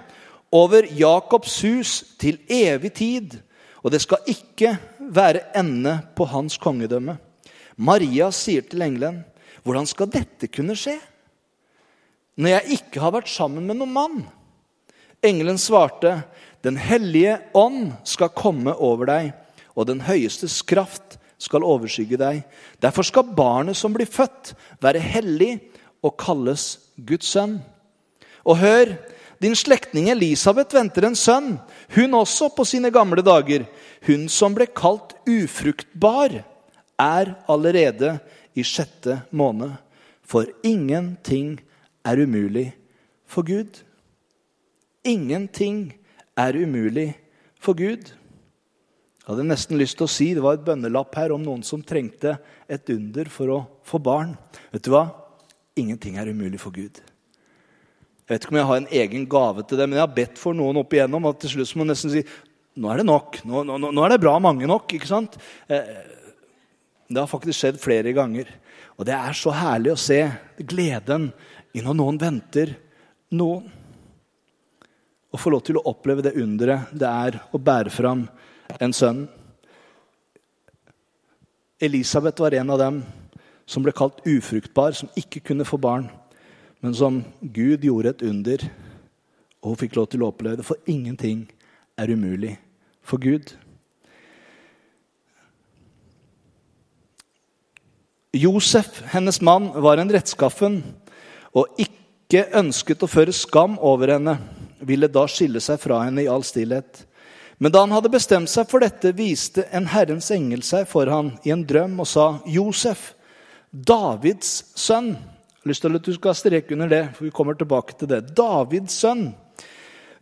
over 0.52 0.86
Jakobs 0.96 1.62
hus 1.62 2.04
til 2.20 2.40
evig 2.50 2.94
tid, 2.94 3.38
og 3.84 3.92
det 3.92 4.02
skal 4.04 4.26
ikke 4.28 4.78
være 5.00 5.46
ende 5.58 6.00
på 6.16 6.28
hans 6.28 6.58
kongedømme. 6.58 7.18
Maria 7.78 8.32
sier 8.32 8.62
til 8.62 8.82
engelen, 8.82 9.24
'Hvordan 9.64 9.86
skal 9.86 10.08
dette 10.08 10.48
kunne 10.48 10.76
skje?' 10.76 11.00
Når 12.38 12.50
jeg 12.50 12.64
ikke 12.78 13.00
har 13.00 13.12
vært 13.12 13.30
sammen 13.30 13.66
med 13.68 13.76
noen 13.76 13.94
mann. 13.94 14.28
Engelen 15.24 15.58
svarte, 15.58 16.24
'Den 16.64 16.78
hellige 16.78 17.40
ånd 17.54 17.94
skal 18.04 18.30
komme 18.30 18.76
over 18.76 19.06
deg, 19.06 19.34
og 19.76 19.88
den 19.88 20.02
høyestes 20.02 20.62
kraft 20.62 21.18
skal 21.38 21.64
overskygge 21.64 22.18
deg.' 22.18 22.44
'Derfor 22.82 23.04
skal 23.04 23.36
barnet 23.36 23.76
som 23.76 23.94
blir 23.94 24.06
født, 24.06 24.56
være 24.82 25.00
hellig 25.00 25.62
og 26.04 26.18
kalles 26.18 26.80
Guds 27.06 27.26
sønn.' 27.26 27.62
Og 28.48 28.60
hør, 28.62 28.96
din 29.44 29.56
slektning 29.58 30.10
Elisabeth 30.10 30.74
venter 30.74 31.06
en 31.06 31.18
sønn, 31.18 31.58
hun 31.94 32.18
også 32.18 32.50
på 32.56 32.66
sine 32.66 32.90
gamle 32.94 33.22
dager. 33.26 33.68
Hun 34.08 34.26
som 34.32 34.56
ble 34.56 34.70
kalt 34.72 35.14
ufruktbar, 35.28 36.42
er 36.98 37.36
allerede 37.46 38.16
i 38.58 38.64
sjette 38.66 39.22
måned. 39.30 39.76
For 40.26 40.50
ingenting 40.66 41.60
er 42.04 42.24
umulig 42.24 42.72
for 43.30 43.46
Gud. 43.46 43.84
Ingenting 45.06 45.94
er 46.36 46.58
umulig 46.58 47.12
for 47.62 47.78
Gud. 47.78 48.10
Jeg 49.22 49.36
hadde 49.36 49.48
nesten 49.48 49.80
lyst 49.80 50.00
til 50.00 50.08
å 50.08 50.12
si 50.12 50.32
det 50.34 50.44
var 50.44 50.58
et 50.58 50.66
bønnelapp 50.66 51.16
her 51.20 51.34
om 51.36 51.44
noen 51.44 51.64
som 51.68 51.84
trengte 51.84 52.38
et 52.68 52.90
under 52.94 53.30
for 53.32 53.54
å 53.54 53.60
få 53.88 54.00
barn. 54.04 54.34
Vet 54.72 54.88
du 54.88 54.94
hva? 54.96 55.06
Ingenting 55.78 56.18
er 56.18 56.32
umulig 56.32 56.62
for 56.64 56.74
Gud. 56.76 57.04
Jeg 58.28 58.36
vet 58.36 58.44
ikke 58.44 58.52
om 58.52 58.60
jeg 58.60 58.68
har 58.68 58.80
en 58.82 58.90
egen 59.00 59.26
gave 59.32 59.64
til 59.64 59.80
det, 59.80 59.86
men 59.88 59.96
jeg 59.96 60.04
har 60.04 60.16
bedt 60.18 60.40
for 60.42 60.56
noen 60.58 60.82
opp 60.82 60.92
igjennom 60.92 61.30
at 61.30 61.38
til 61.40 61.54
slutt 61.54 61.78
må 61.78 61.86
man 61.86 61.94
nesten 61.94 62.12
si 62.12 62.24
nå 62.78 62.90
er 62.92 63.00
det 63.00 63.06
nok. 63.08 63.40
Nå, 63.48 63.62
nå, 63.64 63.78
nå, 63.88 64.02
er 64.04 64.12
det 64.12 64.20
bra 64.22 64.34
mange 64.44 64.68
nok. 64.68 64.92
ikke 64.94 65.08
sant? 65.08 65.38
Eh, 65.72 65.94
det 67.08 67.22
har 67.22 67.30
faktisk 67.32 67.56
skjedd 67.56 67.80
flere 67.80 68.12
ganger. 68.14 68.52
Og 69.00 69.08
det 69.08 69.16
er 69.16 69.38
så 69.38 69.54
herlig 69.56 69.94
å 69.94 70.02
se 70.02 70.20
gleden 70.60 71.30
i 71.72 71.86
når 71.86 71.98
noen 71.98 72.20
venter 72.20 72.76
noen. 73.32 73.72
Å 75.32 75.40
få 75.40 75.56
lov 75.56 75.64
til 75.64 75.80
å 75.80 75.88
oppleve 75.88 76.28
det 76.28 76.36
underet 76.36 76.92
det 76.92 77.08
er 77.08 77.40
å 77.56 77.64
bære 77.64 77.96
fram 77.96 78.28
en 78.76 78.96
sønn. 78.96 79.24
Elisabeth 81.80 82.44
var 82.44 82.60
en 82.60 82.76
av 82.76 82.84
dem 82.84 83.02
som 83.68 83.88
ble 83.88 83.96
kalt 83.96 84.20
ufruktbar, 84.28 85.00
som 85.00 85.12
ikke 85.16 85.46
kunne 85.48 85.68
få 85.68 85.80
barn 85.80 86.12
men 86.80 86.96
som 86.96 87.24
Gud 87.42 87.86
gjorde 87.86 88.14
et 88.14 88.26
under, 88.28 88.66
og 89.62 89.74
hun 89.74 89.80
fikk 89.82 89.98
lov 89.98 90.10
til 90.12 90.24
å 90.24 90.30
oppleve 90.32 90.60
det. 90.60 90.68
For 90.68 90.78
ingenting 90.90 91.48
er 91.98 92.12
umulig 92.14 92.54
for 93.06 93.22
Gud. 93.22 93.56
Josef, 98.38 99.02
hennes 99.12 99.42
mann, 99.42 99.72
var 99.82 99.98
en 99.98 100.12
rettskaffen 100.14 100.82
og 101.58 101.80
ikke 101.82 102.46
ønsket 102.60 103.02
å 103.02 103.10
føre 103.10 103.34
skam 103.34 103.80
over 103.82 104.14
henne, 104.14 104.38
ville 104.86 105.10
da 105.10 105.24
skille 105.32 105.62
seg 105.64 105.80
fra 105.82 106.04
henne 106.06 106.22
i 106.22 106.30
all 106.30 106.46
stillhet. 106.46 107.08
Men 107.58 107.74
da 107.74 107.82
han 107.82 107.96
hadde 107.96 108.14
bestemt 108.14 108.52
seg 108.52 108.68
for 108.70 108.86
dette, 108.86 109.16
viste 109.18 109.66
en 109.74 109.88
Herrens 109.90 110.30
engel 110.36 110.62
seg 110.62 110.86
for 110.92 111.10
han 111.10 111.34
i 111.48 111.54
en 111.56 111.66
drøm 111.66 111.98
og 112.04 112.06
sa, 112.06 112.28
'Josef, 112.46 113.16
Davids 113.72 114.76
sønn' 114.78 115.16
lyst 115.70 115.84
til 115.84 115.98
at 115.98 116.06
du 116.06 116.14
skal 116.16 116.36
streke 116.38 116.74
under 116.76 116.90
det, 116.92 117.04
for 117.16 117.28
vi 117.28 117.34
kommer 117.36 117.58
tilbake 117.58 117.96
til 117.98 118.10
det. 118.12 118.24
Davids 118.38 118.98
sønn. 119.02 119.30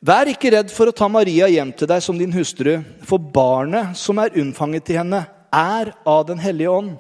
Vær 0.06 0.30
ikke 0.30 0.52
redd 0.54 0.70
for 0.74 0.92
å 0.92 0.96
ta 0.96 1.08
Maria 1.10 1.48
hjem 1.50 1.72
til 1.74 1.90
deg 1.90 2.04
som 2.04 2.18
din 2.20 2.34
hustru, 2.36 2.78
for 3.08 3.18
barnet 3.18 3.96
som 3.98 4.20
er 4.22 4.36
unnfanget 4.38 4.92
i 4.94 5.00
henne, 5.00 5.24
er 5.56 5.94
av 6.06 6.26
Den 6.28 6.42
hellige 6.44 6.70
ånd. 6.70 6.96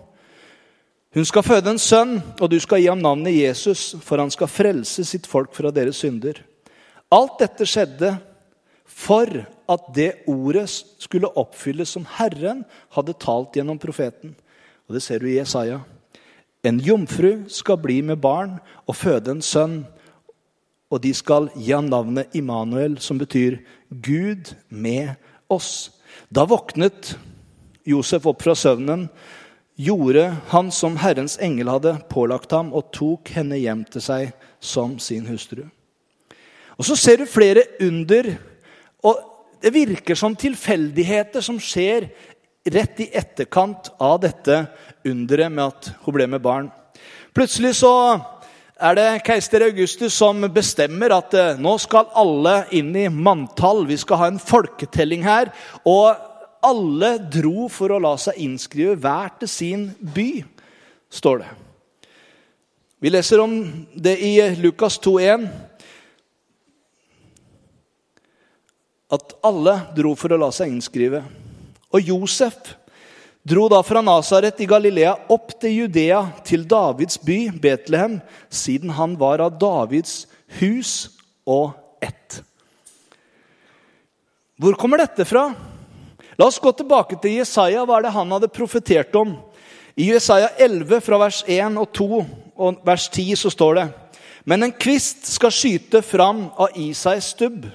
Hun 1.15 1.27
skal 1.27 1.45
føde 1.47 1.71
en 1.71 1.79
sønn, 1.79 2.17
og 2.41 2.49
du 2.51 2.57
skal 2.59 2.81
gi 2.81 2.89
ham 2.89 2.99
navnet 2.99 3.35
Jesus, 3.35 3.93
for 4.03 4.19
han 4.19 4.31
skal 4.33 4.51
frelse 4.51 5.05
sitt 5.07 5.27
folk 5.27 5.53
fra 5.55 5.71
deres 5.71 6.01
synder. 6.03 6.41
Alt 7.13 7.37
dette 7.39 7.67
skjedde 7.69 8.15
for 8.85 9.29
at 9.71 9.85
det 9.95 10.09
ordet 10.27 10.67
skulle 10.71 11.31
oppfylles 11.39 11.93
som 11.95 12.07
Herren 12.17 12.65
hadde 12.97 13.15
talt 13.21 13.55
gjennom 13.55 13.79
profeten. 13.79 14.35
Og 14.87 14.95
Det 14.95 15.03
ser 15.03 15.19
du 15.19 15.29
i 15.29 15.37
Jesaja. 15.37 15.79
En 16.65 16.79
jomfru 16.81 17.45
skal 17.51 17.77
bli 17.77 18.00
med 18.01 18.17
barn 18.24 18.57
og 18.89 18.98
føde 18.98 19.36
en 19.36 19.43
sønn. 19.45 19.84
Og 20.89 21.01
de 21.03 21.12
skal 21.17 21.50
gi 21.53 21.72
ham 21.74 21.89
navnet 21.91 22.34
Immanuel, 22.38 22.98
som 23.01 23.19
betyr 23.22 23.60
Gud 23.89 24.55
med 24.69 25.13
oss. 25.51 25.91
Da 26.34 26.45
våknet 26.50 27.15
Josef 27.86 28.25
opp 28.25 28.41
fra 28.41 28.55
søvnen 28.57 29.07
gjorde 29.75 30.29
han 30.53 30.72
som 30.72 30.95
Herrens 30.98 31.38
engel 31.43 31.69
hadde 31.69 31.98
pålagt 32.10 32.53
ham, 32.55 32.72
og 32.74 32.93
tok 32.95 33.29
henne 33.36 33.60
hjem 33.60 33.84
til 33.91 34.03
seg 34.03 34.31
som 34.63 34.98
sin 35.00 35.27
hustru. 35.27 35.65
Og 36.79 36.86
Så 36.86 36.95
ser 36.95 37.17
du 37.17 37.25
flere 37.25 37.63
under, 37.84 38.36
og 39.03 39.19
det 39.62 39.74
virker 39.74 40.15
som 40.15 40.36
tilfeldigheter 40.36 41.43
som 41.43 41.60
skjer 41.60 42.10
rett 42.65 43.00
i 43.00 43.10
etterkant 43.13 43.91
av 44.01 44.19
dette 44.24 44.65
underet 45.05 45.51
med 45.53 45.69
at 45.69 45.91
hun 46.05 46.17
ble 46.17 46.27
med 46.29 46.43
barn. 46.43 46.71
Plutselig 47.35 47.75
så 47.81 47.93
er 48.75 48.95
det 48.97 49.24
keiser 49.27 49.63
Augustus 49.69 50.15
som 50.17 50.41
bestemmer 50.51 51.13
at 51.15 51.35
eh, 51.38 51.59
nå 51.62 51.77
skal 51.79 52.09
alle 52.17 52.55
inn 52.75 52.91
i 52.95 53.07
manntall. 53.07 53.85
Vi 53.88 53.97
skal 54.01 54.19
ha 54.19 54.31
en 54.31 54.41
folketelling 54.41 55.24
her. 55.24 55.51
Og 55.88 56.12
alle 56.65 57.15
dro 57.31 57.69
for 57.71 57.93
å 57.93 58.01
la 58.01 58.15
seg 58.19 58.39
innskrive 58.43 58.97
hver 59.00 59.35
til 59.39 59.51
sin 59.51 59.85
by, 60.15 60.43
står 61.13 61.43
det. 61.43 61.51
Vi 63.03 63.12
leser 63.12 63.43
om 63.43 63.53
det 63.93 64.15
i 64.24 64.33
Lukas 64.57 64.97
2,1. 65.03 65.45
At 69.13 69.35
alle 69.45 69.75
dro 69.95 70.15
for 70.17 70.33
å 70.33 70.39
la 70.41 70.50
seg 70.55 70.71
innskrive. 70.74 71.21
Og 71.93 72.09
Josef 72.09 72.74
dro 73.45 73.67
da 73.69 73.83
fra 73.85 74.01
Nasaret 74.01 74.57
i 74.61 74.65
Galilea 74.65 75.13
opp 75.29 75.53
til 75.61 75.83
Judea, 75.83 76.23
til 76.45 76.65
Davids 76.65 77.19
by, 77.21 77.51
Betlehem, 77.61 78.17
siden 78.49 78.95
han 78.97 79.13
var 79.21 79.43
av 79.45 79.59
Davids 79.61 80.23
hus 80.57 81.11
og 81.45 81.75
ett. 82.01 82.41
Hvor 84.57 84.77
kommer 84.79 85.03
dette 85.03 85.27
fra? 85.29 85.51
La 86.39 86.47
oss 86.47 86.57
gå 86.59 86.71
tilbake 86.73 87.19
til 87.21 87.37
Jesaja. 87.37 87.83
Hva 87.85 87.99
er 87.99 88.07
det 88.07 88.15
han 88.15 88.33
hadde 88.33 88.51
profetert 88.51 89.13
om? 89.19 89.35
I 89.95 90.09
Jesaja 90.09 90.49
11, 90.59 90.99
fra 91.05 91.19
vers 91.21 91.43
1 91.47 91.77
og 91.79 91.91
2 91.95 92.07
og 92.55 92.81
vers 92.87 93.05
10, 93.11 93.35
så 93.39 93.51
står 93.53 93.77
det 93.77 93.85
Men 94.45 94.65
en 94.65 94.73
kvist 94.73 95.27
skal 95.29 95.53
skyte 95.53 96.01
fram 96.05 96.47
av 96.57 96.73
Isais 96.79 97.29
stubb. 97.35 97.67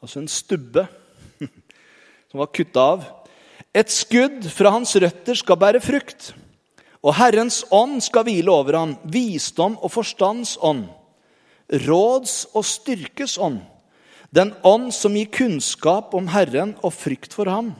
Altså 0.00 0.22
en 0.22 0.30
stubbe 0.30 0.86
som 2.30 2.40
var 2.40 2.52
kutta 2.54 2.86
av. 2.94 3.04
Et 3.74 3.88
skudd 3.88 4.46
fra 4.52 4.74
hans 4.74 4.94
røtter 4.96 5.38
skal 5.38 5.60
bære 5.60 5.80
frukt. 5.80 6.32
Og 7.02 7.16
Herrens 7.18 7.62
ånd 7.72 8.00
skal 8.04 8.26
hvile 8.28 8.52
over 8.52 8.76
ham, 8.78 8.96
visdom 9.04 9.78
og 9.80 9.90
forstands 9.94 10.54
ånd. 10.62 10.86
Råds 11.86 12.44
og 12.52 12.66
styrkes 12.68 13.38
ånd 13.40 13.62
den 14.32 14.54
ånd 14.64 14.92
som 14.96 15.16
gir 15.16 15.28
kunnskap 15.28 16.14
om 16.16 16.30
Herren 16.32 16.72
og 16.80 16.94
frykt 16.96 17.34
for 17.36 17.50
ham. 17.52 17.74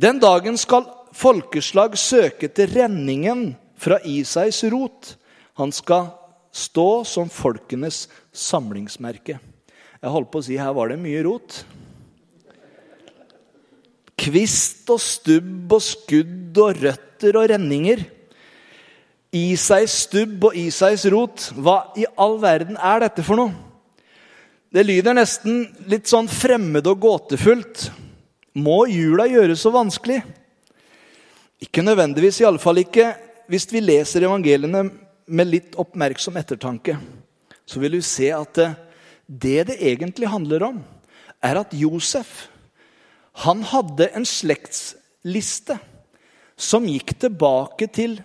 Den 0.00 0.18
dagen 0.18 0.58
skal 0.58 0.88
folkeslag 1.14 1.94
søke 1.98 2.50
til 2.50 2.72
renningen 2.74 3.52
fra 3.78 4.00
Isais 4.02 4.64
rot. 4.72 5.14
Han 5.60 5.70
skal 5.74 6.10
stå 6.50 7.04
som 7.06 7.30
folkenes 7.30 8.08
samlingsmerke. 8.34 9.38
Jeg 10.00 10.14
holdt 10.16 10.32
på 10.32 10.42
å 10.42 10.48
si 10.48 10.58
her 10.58 10.74
var 10.74 10.90
det 10.90 10.98
mye 10.98 11.22
rot. 11.22 11.62
Kvist 14.20 14.90
og 14.92 15.00
stubb 15.00 15.72
og 15.72 15.82
skudd 15.84 16.58
og 16.60 16.82
røtter 16.82 17.38
og 17.40 17.48
renninger. 17.52 18.02
Isais 19.32 19.94
stubb 20.04 20.50
og 20.50 20.58
Isais 20.58 21.06
rot. 21.12 21.50
Hva 21.56 21.94
i 21.96 22.04
all 22.20 22.36
verden 22.42 22.76
er 22.76 23.04
dette 23.06 23.24
for 23.24 23.40
noe? 23.40 23.54
Det 24.70 24.84
lyder 24.86 25.16
nesten 25.16 25.64
litt 25.90 26.10
sånn 26.10 26.28
fremmed 26.30 26.86
og 26.86 27.00
gåtefullt. 27.02 27.88
Må 28.60 28.84
jula 28.90 29.26
gjøres 29.30 29.64
så 29.64 29.72
vanskelig? 29.74 30.20
Ikke 31.60 31.82
nødvendigvis, 31.84 32.40
iallfall 32.42 32.82
ikke 32.84 33.10
hvis 33.50 33.66
vi 33.72 33.82
leser 33.82 34.24
evangeliene 34.26 34.84
med 35.30 35.50
litt 35.50 35.74
oppmerksom 35.78 36.38
ettertanke. 36.38 36.96
Så 37.66 37.82
vil 37.82 37.98
vi 37.98 38.04
se 38.06 38.30
at 38.34 38.62
det 39.26 39.58
det 39.70 39.76
egentlig 39.78 40.30
handler 40.30 40.64
om, 40.70 40.80
er 41.42 41.60
at 41.62 41.74
Josef 41.74 42.48
han 43.32 43.62
hadde 43.62 44.10
en 44.16 44.26
slektsliste 44.26 45.78
som 46.60 46.86
gikk 46.88 47.14
tilbake 47.22 47.88
til 47.92 48.18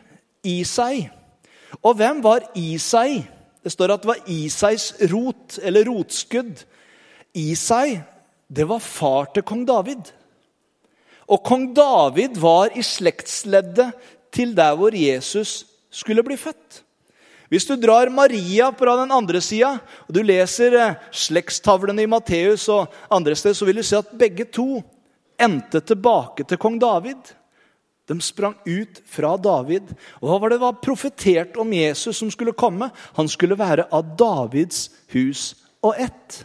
Isai. 0.46 1.08
Og 1.84 1.96
hvem 2.00 2.22
var 2.24 2.48
Isai? 2.58 3.24
Det 3.64 3.74
står 3.74 3.96
at 3.96 4.04
det 4.04 4.12
var 4.12 4.28
Isais 4.30 4.92
rot, 5.12 5.58
eller 5.64 5.88
rotskudd. 5.90 6.66
Isai, 7.36 8.02
det 8.48 8.68
var 8.70 8.84
far 8.84 9.32
til 9.34 9.46
kong 9.48 9.66
David. 9.68 10.12
Og 11.26 11.42
kong 11.46 11.72
David 11.76 12.38
var 12.38 12.76
i 12.78 12.84
slektsleddet 12.86 13.96
til 14.36 14.54
der 14.58 14.76
hvor 14.78 14.94
Jesus 14.94 15.64
skulle 15.90 16.24
bli 16.24 16.38
født. 16.38 16.82
Hvis 17.50 17.66
du 17.70 17.76
drar 17.78 18.10
Maria 18.10 18.72
fra 18.74 18.96
den 19.02 19.14
andre 19.14 19.40
sida, 19.42 19.76
og 20.08 20.16
du 20.18 20.22
leser 20.26 20.74
eh, 20.82 20.96
slektstavlene 21.14 22.04
i 22.04 22.10
Matteus 22.10 22.66
og 22.74 22.90
andre 23.14 23.36
steder, 23.38 23.58
så 23.58 23.68
vil 23.68 23.80
du 23.80 23.86
se 23.86 24.00
at 24.02 24.14
begge 24.18 24.48
to 24.50 24.82
endte 25.42 25.82
tilbake 25.82 26.46
til 26.48 26.60
kong 26.62 26.80
David. 26.82 27.34
De 28.06 28.18
sprang 28.22 28.54
ut 28.66 29.02
fra 29.10 29.34
David. 29.42 29.94
Og 30.22 30.30
hva 30.30 30.40
var 30.42 30.54
det 30.54 30.62
var 30.62 30.82
profetert 30.84 31.58
om 31.58 31.74
Jesus 31.74 32.20
som 32.22 32.32
skulle 32.32 32.54
komme? 32.58 32.92
Han 33.18 33.30
skulle 33.32 33.58
være 33.58 33.88
av 33.94 34.14
Davids 34.20 34.90
hus 35.16 35.54
og 35.86 35.98
ett. 35.98 36.44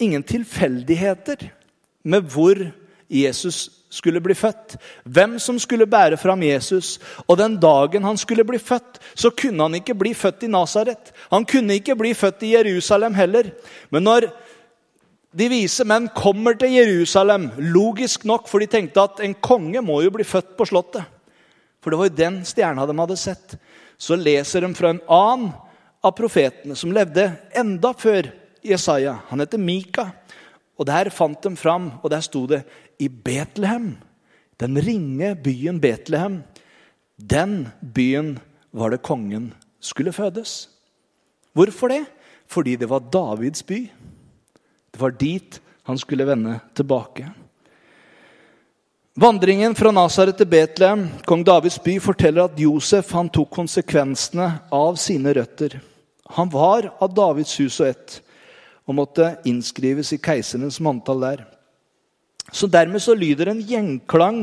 Ingen 0.00 0.24
tilfeldigheter 0.24 1.50
med 2.04 2.28
hvor 2.32 2.60
Jesus 3.08 3.68
skulle 3.90 4.20
bli 4.20 4.34
født. 4.34 4.76
Hvem 5.04 5.38
som 5.38 5.58
skulle 5.62 5.86
bære 5.86 6.18
fram 6.20 6.42
Jesus. 6.42 6.96
Og 7.26 7.38
den 7.38 7.56
dagen 7.60 8.04
han 8.04 8.18
skulle 8.18 8.44
bli 8.44 8.58
født, 8.58 8.98
så 9.14 9.30
kunne 9.30 9.62
han 9.62 9.78
ikke 9.78 9.94
bli 9.94 10.14
født 10.14 10.42
i 10.42 10.50
Nasaret. 10.52 11.12
Han 11.30 11.46
kunne 11.48 11.78
ikke 11.78 11.96
bli 11.96 12.14
født 12.14 12.42
i 12.42 12.54
Jerusalem 12.56 13.14
heller. 13.14 13.50
Men 13.90 14.02
når 14.02 14.28
de 15.36 15.48
vise 15.52 15.84
menn 15.84 16.08
kommer 16.16 16.56
til 16.56 16.72
Jerusalem, 16.72 17.50
logisk 17.60 18.24
nok, 18.28 18.46
for 18.48 18.62
de 18.62 18.68
tenkte 18.72 19.02
at 19.04 19.20
en 19.24 19.34
konge 19.44 19.82
må 19.84 20.00
jo 20.04 20.14
bli 20.14 20.24
født 20.24 20.54
på 20.56 20.66
slottet. 20.68 21.04
For 21.84 21.92
det 21.92 21.98
var 22.00 22.08
jo 22.08 22.18
den 22.22 22.38
stjerna 22.48 22.86
de 22.88 22.96
hadde 22.96 23.18
sett. 23.20 23.56
Så 24.00 24.16
leser 24.16 24.64
de 24.64 24.72
fra 24.76 24.94
en 24.94 25.02
annen 25.12 25.52
av 26.04 26.14
profetene 26.16 26.76
som 26.78 26.92
levde 26.94 27.28
enda 27.56 27.92
før 27.98 28.30
Jesaja. 28.64 29.18
Han 29.28 29.42
heter 29.44 29.60
Mika. 29.60 30.08
Og 30.76 30.88
der 30.88 31.12
fant 31.14 31.40
de 31.44 31.52
fram, 31.56 31.92
og 32.02 32.10
der 32.12 32.24
sto 32.24 32.44
det 32.48 32.62
i 33.00 33.08
Betlehem. 33.08 33.94
Den 34.60 34.80
ringe 34.80 35.34
byen 35.36 35.80
Betlehem. 35.80 36.40
Den 37.16 37.68
byen 37.80 38.36
var 38.72 38.92
det 38.92 39.04
kongen 39.04 39.52
skulle 39.80 40.12
fødes. 40.12 40.68
Hvorfor 41.56 41.92
det? 41.92 42.04
Fordi 42.48 42.76
det 42.76 42.88
var 42.88 43.04
Davids 43.12 43.62
by. 43.62 43.84
Det 44.96 45.02
var 45.02 45.10
dit 45.10 45.60
han 45.82 45.98
skulle 45.98 46.24
vende 46.24 46.54
tilbake. 46.74 47.26
Vandringen 49.12 49.74
fra 49.76 49.90
Nasaret 49.92 50.38
til 50.40 50.48
Betlehem, 50.48 51.02
kong 51.28 51.42
Davids 51.44 51.76
by, 51.84 51.98
forteller 52.00 52.48
at 52.48 52.56
Josef 52.56 53.12
han 53.12 53.28
tok 53.28 53.50
konsekvensene 53.58 54.46
av 54.72 54.96
sine 54.96 55.34
røtter. 55.36 55.76
Han 56.32 56.48
var 56.48 56.88
av 56.96 57.12
Davids 57.12 57.52
hus 57.60 57.76
og 57.84 57.90
ett 57.90 58.16
og 58.88 58.96
måtte 59.02 59.34
innskrives 59.44 60.14
i 60.16 60.20
keiserens 60.30 60.80
manntall 60.80 61.20
der. 61.26 61.44
Så 62.48 62.64
Dermed 62.64 63.04
så 63.04 63.12
lyder 63.12 63.52
en 63.52 63.60
gjenklang 63.60 64.42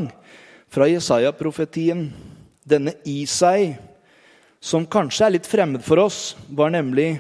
fra 0.69 0.86
Jesaja-profetien. 0.86 2.12
Denne 2.62 2.93
Isai, 3.10 3.74
som 4.62 4.86
kanskje 4.86 5.25
er 5.31 5.39
litt 5.39 5.50
fremmed 5.50 5.81
for 5.81 6.05
oss, 6.05 6.36
var 6.45 6.69
nemlig, 6.77 7.15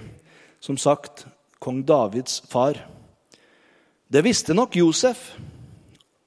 som 0.61 0.77
sagt, 0.77 1.25
kong 1.57 1.81
Davids 1.81 2.43
far. 2.45 2.92
Det 4.13 4.21
visste 4.21 4.53
nok 4.53 4.75
Josef 4.77 5.31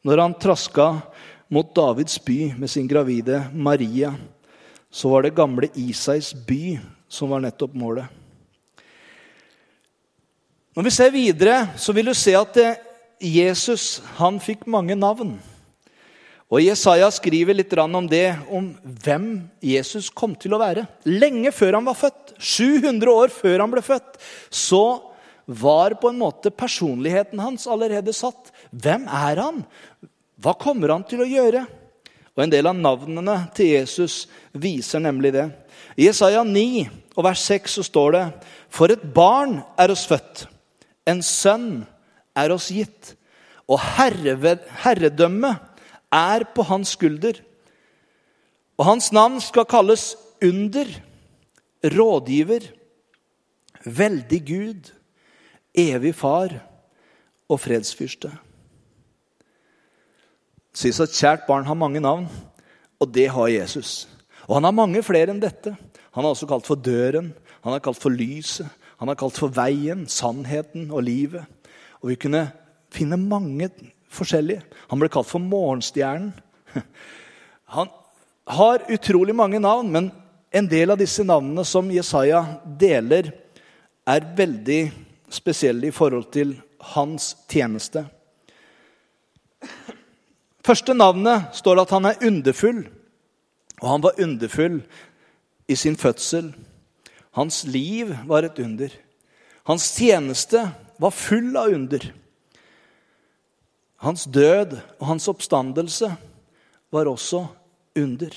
når 0.03 0.19
han 0.19 0.33
traska 0.43 0.89
mot 1.55 1.69
Davids 1.71 2.19
by 2.19 2.49
med 2.59 2.71
sin 2.73 2.89
gravide 2.91 3.45
Maria. 3.55 4.11
Så 4.91 5.13
var 5.13 5.23
det 5.23 5.37
gamle 5.37 5.69
Isais 5.79 6.33
by 6.35 6.81
som 7.07 7.31
var 7.31 7.45
nettopp 7.45 7.79
målet. 7.79 8.11
Når 10.75 10.89
vi 10.89 10.95
ser 10.99 11.15
videre, 11.15 11.61
så 11.79 11.95
vil 11.95 12.11
du 12.11 12.15
se 12.19 12.35
at 12.35 12.59
Jesus 13.23 14.03
han 14.19 14.43
fikk 14.43 14.67
mange 14.67 14.99
navn. 14.99 15.37
Og 16.51 16.67
Jesaja 16.67 17.07
skriver 17.15 17.55
litt 17.55 17.79
om 17.79 18.11
det, 18.11 18.35
om 18.51 18.73
hvem 18.83 19.47
Jesus 19.63 20.11
kom 20.11 20.35
til 20.35 20.59
å 20.59 20.65
være. 20.65 20.89
Lenge 21.07 21.55
før 21.55 21.79
han 21.79 21.87
var 21.87 22.03
født, 22.03 22.35
700 22.35 23.15
år 23.15 23.31
før 23.31 23.63
han 23.63 23.71
ble 23.71 23.87
født, 23.95 24.19
så 24.51 25.15
var 25.47 25.95
på 26.03 26.11
en 26.11 26.19
måte 26.19 26.51
personligheten 26.51 27.39
hans 27.39 27.67
allerede 27.71 28.13
satt. 28.15 28.51
Hvem 28.71 29.07
er 29.07 29.41
han? 29.41 29.63
Hva 30.43 30.57
kommer 30.59 30.93
han 30.93 31.07
til 31.07 31.23
å 31.23 31.31
gjøre? 31.31 31.65
Og 32.37 32.43
En 32.45 32.53
del 32.53 32.67
av 32.69 32.77
navnene 32.77 33.39
til 33.57 33.71
Jesus 33.79 34.27
viser 34.53 35.01
nemlig 35.01 35.33
det. 35.33 35.47
I 35.97 36.11
Jesaja 36.11 36.43
9 36.45 36.85
og 37.17 37.25
vers 37.25 37.45
6 37.49 37.79
så 37.79 37.85
står 37.87 38.13
det 38.13 38.25
For 38.69 38.93
et 38.93 39.07
barn 39.15 39.63
er 39.81 39.95
oss 39.95 40.05
født, 40.11 40.45
en 41.09 41.23
sønn 41.25 41.87
er 42.37 42.53
oss 42.53 42.69
gitt, 42.75 43.15
og 43.67 43.81
herredømmet 43.81 45.63
er 46.13 46.45
på 46.55 46.67
hans 46.69 46.93
skulder. 46.95 47.41
Og 48.77 48.85
hans 48.85 49.09
navn 49.15 49.41
skal 49.41 49.65
kalles 49.65 50.15
Under, 50.45 50.91
Rådgiver, 51.81 52.69
Veldig 53.87 54.41
Gud, 54.45 54.93
Evig 55.77 56.15
Far 56.17 56.55
og 57.49 57.61
Fredsfyrste. 57.61 58.31
Sies 60.77 61.01
at 61.01 61.13
kjært 61.13 61.47
barn 61.49 61.67
har 61.69 61.77
mange 61.79 62.01
navn, 62.01 62.27
og 63.01 63.13
det 63.13 63.29
har 63.33 63.53
Jesus. 63.53 64.09
Og 64.47 64.59
han 64.59 64.69
har 64.69 64.77
mange 64.77 65.03
flere 65.05 65.33
enn 65.33 65.41
dette. 65.41 65.75
Han 66.17 66.25
er 66.25 66.33
også 66.33 66.49
kalt 66.49 66.69
for 66.69 66.81
døren, 66.81 67.33
han 67.65 67.77
er 67.77 67.83
kalt 67.85 68.01
for 68.01 68.13
lyset, 68.13 68.69
han 68.97 69.13
er 69.13 69.19
kalt 69.21 69.37
for 69.37 69.53
veien, 69.53 70.07
sannheten 70.09 70.89
og 70.89 71.05
livet. 71.05 71.45
Og 72.01 72.13
vi 72.13 72.19
kunne 72.21 72.47
finne 72.93 73.19
mange 73.21 73.69
forskjellige. 74.13 74.63
Han 74.89 75.01
ble 75.01 75.11
kalt 75.13 75.29
for 75.29 75.43
morgenstjernen. 75.43 76.33
Han 77.75 77.89
har 78.47 78.85
utrolig 78.95 79.35
mange 79.35 79.59
navn, 79.59 79.89
men 79.91 80.11
en 80.55 80.69
del 80.71 80.93
av 80.95 81.01
disse 81.01 81.25
navnene 81.27 81.65
som 81.67 81.89
Jesaja 81.91 82.45
deler, 82.79 83.33
er 84.07 84.23
veldig 84.39 84.81
spesielle 85.33 85.89
i 85.89 85.95
forhold 85.95 86.31
til 86.33 86.55
hans 86.95 87.35
tjeneste. 87.51 88.07
Første 90.67 90.95
navnet 90.95 91.55
står 91.55 91.83
at 91.83 91.93
han 91.95 92.09
er 92.11 92.23
underfull. 92.27 92.87
Og 93.83 93.91
han 93.91 94.03
var 94.03 94.21
underfull 94.23 94.81
i 95.69 95.77
sin 95.77 95.97
fødsel. 95.97 96.55
Hans 97.37 97.65
liv 97.69 98.15
var 98.27 98.47
et 98.47 98.59
under. 98.59 98.91
Hans 99.67 99.91
tjeneste 99.97 100.63
var 100.99 101.13
full 101.13 101.57
av 101.57 101.75
under. 101.75 102.07
Hans 104.01 104.25
død 104.25 104.77
og 104.99 105.07
hans 105.07 105.29
oppstandelse 105.29 106.11
var 106.93 107.09
også 107.11 107.47
under. 107.97 108.37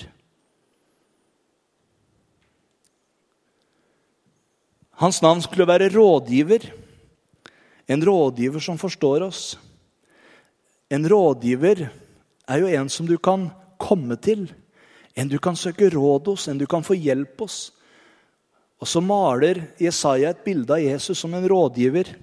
Hans 5.00 5.22
navn 5.22 5.40
skulle 5.42 5.68
være 5.68 5.88
rådgiver. 5.94 6.66
En 7.90 8.04
rådgiver 8.06 8.62
som 8.62 8.78
forstår 8.78 9.26
oss. 9.26 9.58
En 10.90 11.08
rådgiver 11.08 11.88
er 12.46 12.62
jo 12.62 12.70
en 12.70 12.88
som 12.90 13.06
du 13.06 13.16
kan 13.18 13.48
komme 13.80 14.16
til. 14.22 14.46
En 15.14 15.28
du 15.28 15.38
kan 15.42 15.58
søke 15.58 15.90
råd 15.90 16.30
hos, 16.30 16.46
en 16.48 16.58
du 16.58 16.66
kan 16.70 16.86
få 16.86 16.94
hjelp 16.94 17.42
hos. 17.42 17.58
Og 18.80 18.88
så 18.88 19.02
maler 19.04 19.64
Jesaja 19.80 20.30
et 20.30 20.44
bilde 20.44 20.72
av 20.72 20.82
Jesus 20.82 21.18
som 21.18 21.34
en 21.34 21.48
rådgiver 21.50 22.14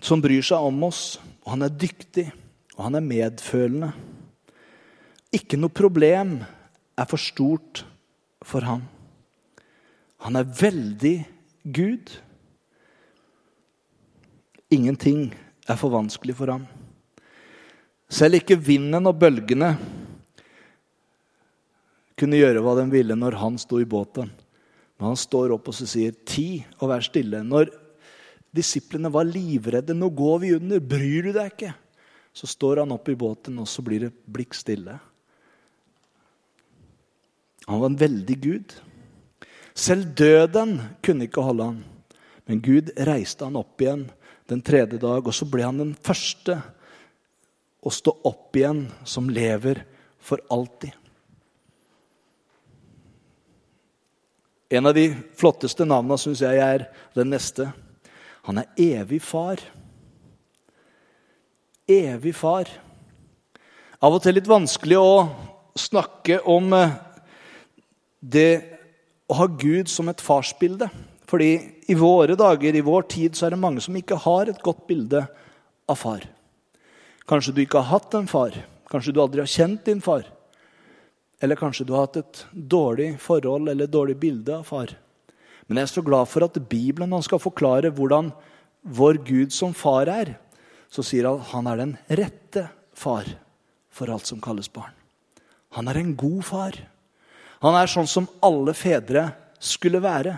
som 0.00 0.22
bryr 0.22 0.44
seg 0.44 0.62
om 0.62 0.84
oss. 0.86 1.16
Og 1.44 1.54
han 1.54 1.66
er 1.66 1.74
dyktig, 1.74 2.28
og 2.76 2.86
han 2.88 2.98
er 2.98 3.06
medfølende. 3.06 3.90
Ikke 5.34 5.58
noe 5.60 5.74
problem 5.74 6.38
er 6.96 7.08
for 7.10 7.20
stort 7.20 7.82
for 8.46 8.64
ham. 8.64 8.86
Han 10.24 10.38
er 10.38 10.48
veldig 10.48 11.16
Gud. 11.76 12.14
Ingenting 14.76 15.30
er 15.66 15.78
for 15.80 15.92
vanskelig 15.94 16.36
for 16.36 16.52
ham. 16.52 16.66
Selv 18.12 18.38
ikke 18.38 18.58
vinden 18.60 19.08
og 19.08 19.16
bølgene 19.18 19.72
kunne 22.16 22.38
gjøre 22.38 22.62
hva 22.64 22.76
de 22.78 22.84
ville 22.92 23.16
når 23.18 23.38
han 23.40 23.56
sto 23.60 23.80
i 23.82 23.88
båten. 23.88 24.28
Men 24.96 25.10
han 25.12 25.18
står 25.20 25.52
opp 25.56 25.68
og 25.68 25.76
sier, 25.76 26.12
'Ti, 26.12 26.64
og 26.80 26.88
vær 26.92 27.04
stille'. 27.04 27.42
Når 27.44 27.72
disiplene 28.54 29.12
var 29.12 29.28
livredde, 29.28 29.94
'Nå 29.94 30.08
går 30.14 30.38
vi 30.40 30.54
under. 30.56 30.80
Bryr 30.80 31.28
du 31.28 31.32
deg 31.32 31.52
ikke?' 31.52 31.74
Så 32.32 32.46
står 32.46 32.84
han 32.84 32.92
opp 32.92 33.08
i 33.08 33.16
båten, 33.16 33.58
og 33.58 33.68
så 33.68 33.82
blir 33.82 34.00
det 34.00 34.12
blikk 34.28 34.52
stille. 34.54 35.00
Han 37.66 37.80
var 37.80 37.88
en 37.88 38.00
veldig 38.00 38.36
gud. 38.40 38.74
Selv 39.74 40.14
døden 40.14 40.80
kunne 41.02 41.24
ikke 41.24 41.42
holde 41.42 41.64
han. 41.64 41.84
Men 42.46 42.60
Gud 42.60 42.92
reiste 42.96 43.44
han 43.44 43.56
opp 43.56 43.80
igjen 43.80 44.06
den 44.50 44.62
tredje 44.62 44.98
dag, 45.02 45.26
og 45.26 45.34
så 45.34 45.46
ble 45.50 45.64
han 45.66 45.80
den 45.80 45.94
første 45.94 46.60
å 47.86 47.92
stå 47.92 48.14
opp 48.26 48.56
igjen 48.58 48.86
som 49.06 49.30
lever 49.30 49.82
for 50.22 50.42
alltid. 50.50 50.94
En 54.70 54.86
av 54.86 54.96
de 54.96 55.12
flotteste 55.38 55.86
navnene 55.86 56.18
syns 56.18 56.42
jeg 56.42 56.58
er 56.58 56.88
den 57.14 57.30
neste. 57.30 57.68
Han 58.48 58.58
er 58.58 58.70
evig 58.82 59.20
far. 59.22 59.62
Evig 61.86 62.34
far. 62.34 62.70
Av 64.02 64.14
og 64.14 64.22
til 64.24 64.34
litt 64.36 64.50
vanskelig 64.50 64.98
å 64.98 65.12
snakke 65.78 66.40
om 66.50 66.72
eh, 66.74 66.96
det 68.20 68.50
å 69.30 69.38
ha 69.38 69.46
Gud 69.46 69.90
som 69.90 70.10
et 70.10 70.22
farsbilde. 70.22 70.88
Fordi 71.26 71.50
i 71.90 71.96
våre 71.98 72.36
dager, 72.38 72.74
i 72.74 72.84
vår 72.86 73.08
tid, 73.10 73.34
så 73.34 73.46
er 73.46 73.54
det 73.54 73.62
mange 73.62 73.82
som 73.82 73.96
ikke 73.98 74.18
har 74.22 74.50
et 74.50 74.62
godt 74.62 74.86
bilde 74.86 75.24
av 75.90 75.98
far. 75.98 76.26
Kanskje 77.26 77.54
du 77.54 77.60
ikke 77.64 77.82
har 77.82 77.98
hatt 77.98 78.14
en 78.14 78.28
far. 78.30 78.54
Kanskje 78.90 79.14
du 79.14 79.20
aldri 79.22 79.42
har 79.42 79.50
kjent 79.50 79.82
din 79.88 80.02
far. 80.02 80.26
Eller 81.42 81.58
kanskje 81.58 81.84
du 81.86 81.92
har 81.96 82.06
hatt 82.06 82.20
et 82.20 82.44
dårlig 82.52 83.16
forhold 83.20 83.68
eller 83.68 83.88
et 83.88 83.92
dårlig 83.92 84.16
bilde 84.22 84.54
av 84.60 84.68
far. 84.68 84.94
Men 85.66 85.80
jeg 85.80 85.88
er 85.88 85.94
så 85.96 86.04
glad 86.06 86.30
for 86.30 86.46
at 86.46 86.58
Bibelen 86.70 87.12
han 87.12 87.24
skal 87.26 87.42
forklare 87.42 87.90
hvordan 87.94 88.30
vår 88.86 89.18
Gud 89.26 89.52
som 89.52 89.74
far 89.74 90.06
er. 90.10 90.36
Så 90.88 91.02
sier 91.02 91.26
han 91.26 91.42
at 91.42 91.50
han 91.50 91.70
er 91.70 91.82
den 91.82 91.96
rette 92.22 92.68
far 92.94 93.26
for 93.90 94.12
alt 94.12 94.30
som 94.30 94.40
kalles 94.40 94.70
barn. 94.70 94.94
Han 95.74 95.90
er 95.90 95.98
en 95.98 96.14
god 96.16 96.44
far. 96.46 96.78
Han 97.64 97.74
er 97.74 97.90
sånn 97.90 98.08
som 98.08 98.30
alle 98.46 98.72
fedre 98.76 99.26
skulle 99.58 100.00
være. 100.04 100.36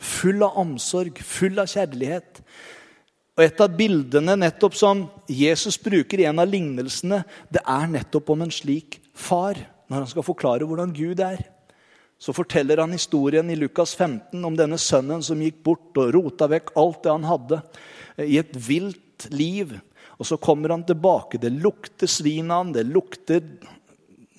Full 0.00 0.42
av 0.42 0.56
omsorg, 0.60 1.20
full 1.22 1.60
av 1.60 1.68
kjærlighet. 1.70 2.40
Og 3.36 3.44
Et 3.44 3.60
av 3.60 3.76
bildene 3.76 4.36
nettopp 4.36 4.74
som 4.76 5.06
Jesus 5.28 5.78
bruker 5.80 6.20
i 6.20 6.26
en 6.28 6.42
av 6.42 6.48
lignelsene, 6.48 7.22
det 7.48 7.62
er 7.64 7.86
nettopp 7.88 8.32
om 8.34 8.42
en 8.44 8.52
slik 8.52 8.98
far 9.14 9.56
når 9.90 10.02
han 10.02 10.10
skal 10.12 10.26
forklare 10.26 10.66
hvordan 10.68 10.92
Gud 10.96 11.22
er. 11.24 11.40
Så 12.20 12.34
forteller 12.36 12.82
han 12.82 12.92
historien 12.92 13.48
i 13.50 13.56
Lukas 13.56 13.94
15 13.96 14.44
om 14.44 14.56
denne 14.56 14.76
sønnen 14.76 15.22
som 15.24 15.40
gikk 15.40 15.62
bort 15.64 15.96
og 15.96 16.12
rota 16.12 16.50
vekk 16.52 16.74
alt 16.76 17.00
det 17.06 17.14
han 17.14 17.24
hadde 17.24 17.60
eh, 18.16 18.26
i 18.26 18.36
et 18.42 18.52
vilt 18.52 19.30
liv. 19.32 19.72
Og 20.20 20.28
så 20.28 20.36
kommer 20.36 20.74
han 20.74 20.84
tilbake. 20.84 21.40
Det 21.40 21.48
lukter 21.48 22.10
svin 22.10 22.52
av 22.52 22.66
han, 22.66 22.74
det 22.76 22.84
lukter 22.92 23.40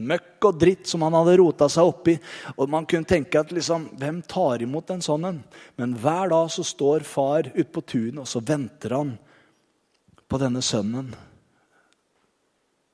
møkk 0.07 0.47
og 0.49 0.59
dritt 0.61 0.89
som 0.89 1.03
han 1.05 1.15
hadde 1.17 1.37
rota 1.41 1.67
seg 1.71 1.89
oppi. 1.89 2.15
Og 2.57 2.69
man 2.71 2.87
kunne 2.89 3.07
tenke 3.07 3.41
at 3.41 3.53
liksom, 3.53 3.89
hvem 3.99 4.21
tar 4.29 4.63
imot 4.65 4.93
en 4.93 5.03
sånn 5.05 5.27
en? 5.29 5.41
Men 5.79 5.97
hver 6.01 6.31
dag 6.33 6.49
så 6.53 6.65
står 6.65 7.05
far 7.07 7.51
ute 7.53 7.69
på 7.71 7.83
tunet, 7.83 8.23
og 8.23 8.29
så 8.29 8.41
venter 8.45 8.97
han 8.97 9.15
på 10.31 10.39
denne 10.41 10.63
sønnen. 10.63 11.11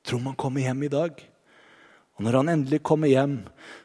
Tror 0.08 0.24
man 0.24 0.38
kommer 0.39 0.63
hjem 0.63 0.86
i 0.88 0.93
dag? 0.93 1.20
Og 2.17 2.25
Når 2.25 2.34
han 2.39 2.49
endelig 2.49 2.80
kommer 2.82 3.12
hjem, 3.12 3.36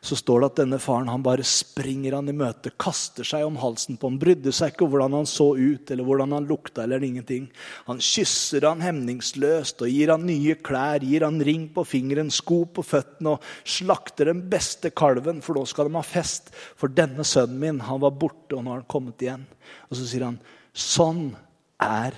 så 0.00 0.16
står 0.16 0.40
det 0.40 0.46
at 0.46 0.60
denne 0.62 0.78
faren 0.80 1.10
han 1.12 1.24
bare 1.24 1.44
springer 1.44 2.14
han 2.16 2.30
i 2.32 2.34
møte, 2.36 2.70
kaster 2.80 3.26
seg 3.28 3.44
om 3.44 3.58
halsen 3.60 3.98
på 4.00 4.08
ham, 4.08 4.16
brydde 4.22 4.54
seg 4.56 4.72
ikke 4.72 4.86
om 4.86 4.92
hvordan 4.94 5.16
han 5.18 5.28
så 5.28 5.50
ut 5.52 5.92
eller 5.92 6.08
hvordan 6.08 6.32
han 6.32 6.48
lukta. 6.48 6.86
eller 6.86 7.04
ingenting. 7.04 7.50
Han 7.90 8.00
kysser 8.00 8.64
han 8.64 8.80
hemningsløst 8.80 9.84
og 9.84 9.92
gir 9.92 10.14
han 10.14 10.24
nye 10.24 10.56
klær, 10.64 11.04
gir 11.04 11.26
han 11.28 11.44
ring 11.44 11.68
på 11.76 11.84
fingeren, 11.84 12.32
sko 12.32 12.62
på 12.64 12.80
føttene 12.80 13.36
og 13.36 13.52
slakter 13.68 14.32
den 14.32 14.40
beste 14.48 14.94
kalven, 14.96 15.44
for 15.44 15.60
nå 15.60 15.66
skal 15.68 15.92
de 15.92 16.00
ha 16.00 16.06
fest. 16.06 16.48
For 16.80 16.88
denne 16.88 17.28
sønnen 17.28 17.60
min 17.60 17.84
han 17.84 18.00
var 18.00 18.16
borte, 18.16 18.56
og 18.56 18.64
nå 18.64 18.72
har 18.72 18.80
han 18.80 18.88
kommet 18.88 19.20
igjen. 19.20 19.44
Og 19.90 20.00
så 20.00 20.08
sier 20.08 20.24
han, 20.30 20.40
sånn 20.72 21.34
er 21.76 22.16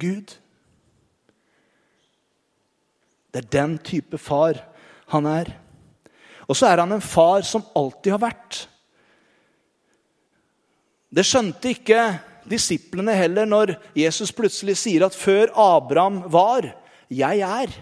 Gud. 0.00 0.32
Det 3.28 3.44
er 3.44 3.52
den 3.60 3.76
type 3.84 4.16
far 4.16 4.71
han 5.12 5.28
er. 5.28 5.52
Og 6.48 6.56
så 6.58 6.68
er 6.68 6.82
han 6.82 6.92
en 6.94 7.04
far 7.04 7.44
som 7.46 7.64
alltid 7.76 8.14
har 8.14 8.22
vært. 8.22 8.64
Det 11.12 11.24
skjønte 11.28 11.72
ikke 11.74 12.00
disiplene 12.48 13.14
heller 13.16 13.46
når 13.48 13.74
Jesus 13.96 14.32
plutselig 14.34 14.78
sier 14.80 15.04
at 15.06 15.16
før 15.16 15.52
Abraham 15.52 16.22
var, 16.32 16.72
jeg 17.12 17.44
er. 17.44 17.72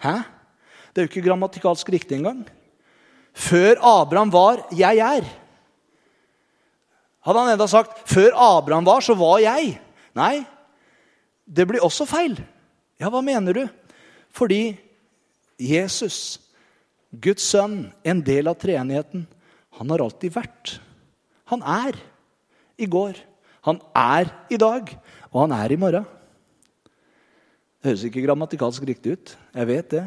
Hæ? 0.00 0.16
Det 0.90 1.00
er 1.00 1.06
jo 1.06 1.10
ikke 1.10 1.26
grammatikalsk 1.26 1.90
riktig 1.92 2.18
engang. 2.18 2.44
Før 3.32 3.78
Abraham 3.80 4.32
var 4.32 4.66
'jeg 4.70 4.98
er'. 4.98 5.28
Hadde 7.20 7.38
han 7.38 7.52
enda 7.52 7.66
sagt 7.66 8.08
'før 8.08 8.32
Abraham 8.34 8.84
var, 8.84 9.00
så 9.00 9.14
var 9.14 9.38
jeg'? 9.38 9.78
Nei, 10.14 10.44
det 11.46 11.68
blir 11.68 11.80
også 11.80 12.06
feil. 12.06 12.36
Ja, 13.00 13.08
hva 13.08 13.20
mener 13.20 13.52
du? 13.52 13.68
Fordi 14.30 14.78
Jesus, 15.60 16.40
Guds 17.12 17.44
sønn, 17.52 17.90
en 18.06 18.22
del 18.24 18.48
av 18.48 18.56
treenigheten, 18.60 19.26
han 19.76 19.92
har 19.92 20.02
alltid 20.04 20.32
vært. 20.34 20.78
Han 21.52 21.62
er 21.66 21.98
i 22.80 22.88
går. 22.88 23.18
Han 23.68 23.80
er 23.96 24.30
i 24.48 24.56
dag, 24.60 24.88
og 25.30 25.42
han 25.44 25.52
er 25.56 25.72
i 25.74 25.78
morgen. 25.80 26.06
Det 27.80 27.90
høres 27.90 28.06
ikke 28.08 28.24
grammatikalsk 28.24 28.84
riktig 28.88 29.16
ut, 29.16 29.34
jeg 29.56 29.68
vet 29.68 29.92
det. 29.92 30.06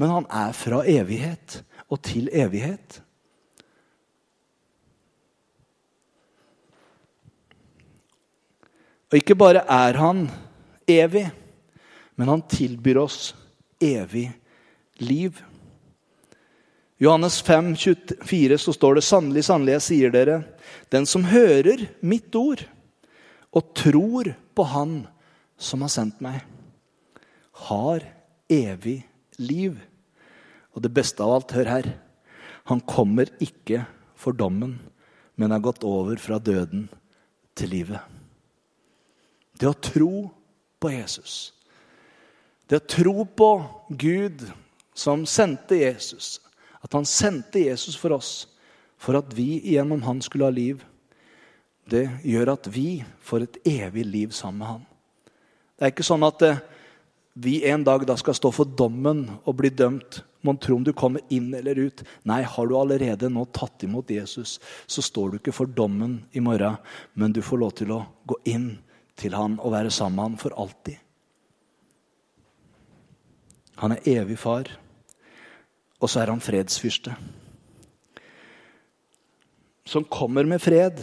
Men 0.00 0.12
han 0.12 0.28
er 0.32 0.52
fra 0.56 0.82
evighet 0.88 1.58
og 1.92 2.00
til 2.04 2.28
evighet. 2.32 3.00
Og 9.12 9.18
ikke 9.20 9.36
bare 9.36 9.64
er 9.68 9.98
han 10.00 10.24
evig, 10.88 11.26
men 12.16 12.32
han 12.32 12.44
tilbyr 12.48 13.02
oss 13.04 13.34
evig 13.80 14.30
liv. 14.32 14.41
Johannes 17.02 17.40
5, 17.42 17.76
24 17.76 18.58
så 18.58 18.72
står 18.76 18.94
det 18.94 19.04
sannelig, 19.06 19.44
sannelig, 19.48 19.72
jeg 19.78 19.86
sier 19.86 20.12
dere, 20.14 20.36
den 20.92 21.06
som 21.08 21.24
hører 21.26 21.88
mitt 22.04 22.34
ord 22.38 22.62
og 23.52 23.72
tror 23.74 24.30
på 24.54 24.66
Han 24.70 24.94
som 25.58 25.82
har 25.82 25.90
sendt 25.92 26.22
meg, 26.22 26.40
har 27.68 28.04
evig 28.50 29.02
liv. 29.38 29.76
Og 30.72 30.82
det 30.84 30.92
beste 30.94 31.22
av 31.24 31.34
alt, 31.36 31.54
hør 31.56 31.70
her, 31.70 31.90
han 32.70 32.82
kommer 32.86 33.30
ikke 33.42 33.82
for 34.18 34.36
dommen, 34.36 34.78
men 35.34 35.54
har 35.54 35.62
gått 35.64 35.84
over 35.86 36.20
fra 36.22 36.38
døden 36.38 36.86
til 37.58 37.72
livet. 37.74 38.00
Det 39.58 39.68
å 39.68 39.78
tro 39.78 40.14
på 40.82 40.90
Jesus. 40.94 41.52
Det 42.66 42.78
å 42.78 42.88
tro 42.88 43.24
på 43.26 43.50
Gud 43.90 44.46
som 44.94 45.26
sendte 45.26 45.76
Jesus. 45.80 46.40
At 46.82 46.92
han 46.92 47.06
sendte 47.08 47.62
Jesus 47.62 47.96
for 47.96 48.16
oss 48.16 48.32
for 49.02 49.18
at 49.18 49.32
vi 49.34 49.58
gjennom 49.72 50.02
han 50.06 50.22
skulle 50.22 50.46
ha 50.46 50.54
liv. 50.54 50.82
Det 51.84 52.04
gjør 52.22 52.54
at 52.54 52.68
vi 52.70 53.02
får 53.22 53.46
et 53.46 53.56
evig 53.66 54.04
liv 54.06 54.34
sammen 54.34 54.62
med 54.62 54.70
han. 54.70 54.84
Det 55.74 55.86
er 55.86 55.94
ikke 55.94 56.06
sånn 56.06 56.26
at 56.26 56.44
eh, 56.46 56.60
vi 57.42 57.62
en 57.66 57.82
dag 57.82 58.04
da 58.06 58.14
skal 58.20 58.36
stå 58.36 58.52
for 58.54 58.76
dommen 58.78 59.24
og 59.42 59.56
bli 59.58 59.72
dømt. 59.74 60.20
Mon 60.46 60.58
tro 60.58 60.76
om 60.76 60.84
du 60.86 60.92
kommer 60.94 61.22
inn 61.34 61.50
eller 61.54 61.78
ut. 61.78 62.02
Nei, 62.28 62.42
har 62.46 62.68
du 62.68 62.76
allerede 62.78 63.30
nå 63.30 63.44
tatt 63.54 63.82
imot 63.86 64.10
Jesus, 64.10 64.58
så 64.86 65.02
står 65.02 65.30
du 65.32 65.38
ikke 65.38 65.54
for 65.54 65.70
dommen 65.70 66.20
i 66.34 66.42
morgen, 66.42 66.78
men 67.14 67.34
du 67.34 67.40
får 67.42 67.62
lov 67.62 67.74
til 67.78 67.94
å 67.94 68.02
gå 68.26 68.38
inn 68.50 68.68
til 69.18 69.34
han 69.38 69.58
og 69.62 69.74
være 69.74 69.90
sammen 69.94 70.18
med 70.18 70.24
han 70.26 70.40
for 70.42 70.58
alltid. 70.58 70.98
Han 73.82 73.94
er 73.96 74.08
evig 74.20 74.38
far, 74.38 74.68
og 76.02 76.10
så 76.10 76.22
er 76.22 76.32
han 76.32 76.42
fredsfyrste. 76.42 77.14
Som 79.86 80.06
kommer 80.10 80.46
med 80.48 80.62
fred. 80.62 80.98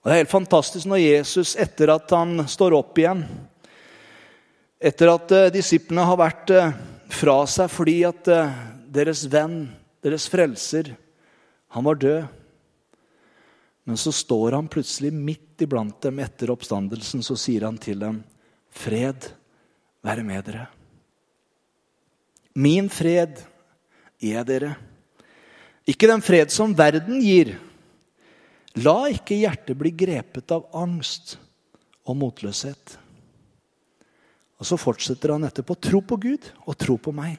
Og 0.00 0.08
Det 0.08 0.14
er 0.14 0.22
helt 0.22 0.32
fantastisk 0.32 0.88
når 0.88 1.02
Jesus, 1.02 1.54
etter 1.60 1.92
at 1.92 2.10
han 2.16 2.46
står 2.48 2.76
opp 2.78 2.98
igjen 2.98 3.24
Etter 4.78 5.10
at 5.10 5.32
uh, 5.34 5.48
disiplene 5.50 6.04
har 6.06 6.20
vært 6.20 6.52
uh, 6.54 6.74
fra 7.10 7.40
seg 7.50 7.66
fordi 7.72 7.96
at 8.06 8.28
uh, 8.30 8.52
deres 8.94 9.24
venn, 9.26 9.64
deres 10.06 10.28
frelser, 10.30 10.92
han 11.74 11.82
var 11.84 11.98
død 11.98 12.28
men 13.88 13.96
så 13.96 14.12
står 14.12 14.52
han 14.52 14.68
plutselig 14.68 15.08
midt 15.16 15.62
iblant 15.64 16.02
dem 16.04 16.18
etter 16.20 16.50
oppstandelsen. 16.52 17.22
Så 17.24 17.38
sier 17.40 17.64
han 17.64 17.78
til 17.80 18.02
dem, 18.02 18.18
'Fred 18.68 19.30
være 20.04 20.24
med 20.28 20.44
dere'. 20.44 20.77
Min 22.58 22.88
fred 22.90 23.38
er 24.18 24.46
dere. 24.46 24.74
Ikke 25.88 26.08
den 26.10 26.22
fred 26.24 26.50
som 26.52 26.74
verden 26.76 27.20
gir. 27.22 27.54
La 28.82 29.08
ikke 29.10 29.38
hjertet 29.38 29.78
bli 29.78 29.92
grepet 29.94 30.50
av 30.54 30.66
angst 30.76 31.36
og 32.08 32.18
motløshet. 32.18 32.96
Og 34.58 34.66
så 34.66 34.78
fortsetter 34.80 35.32
han 35.34 35.46
etterpå. 35.46 35.76
Tro 35.78 36.02
på 36.02 36.18
Gud 36.20 36.50
og 36.66 36.76
tro 36.80 36.98
på 36.98 37.14
meg. 37.14 37.38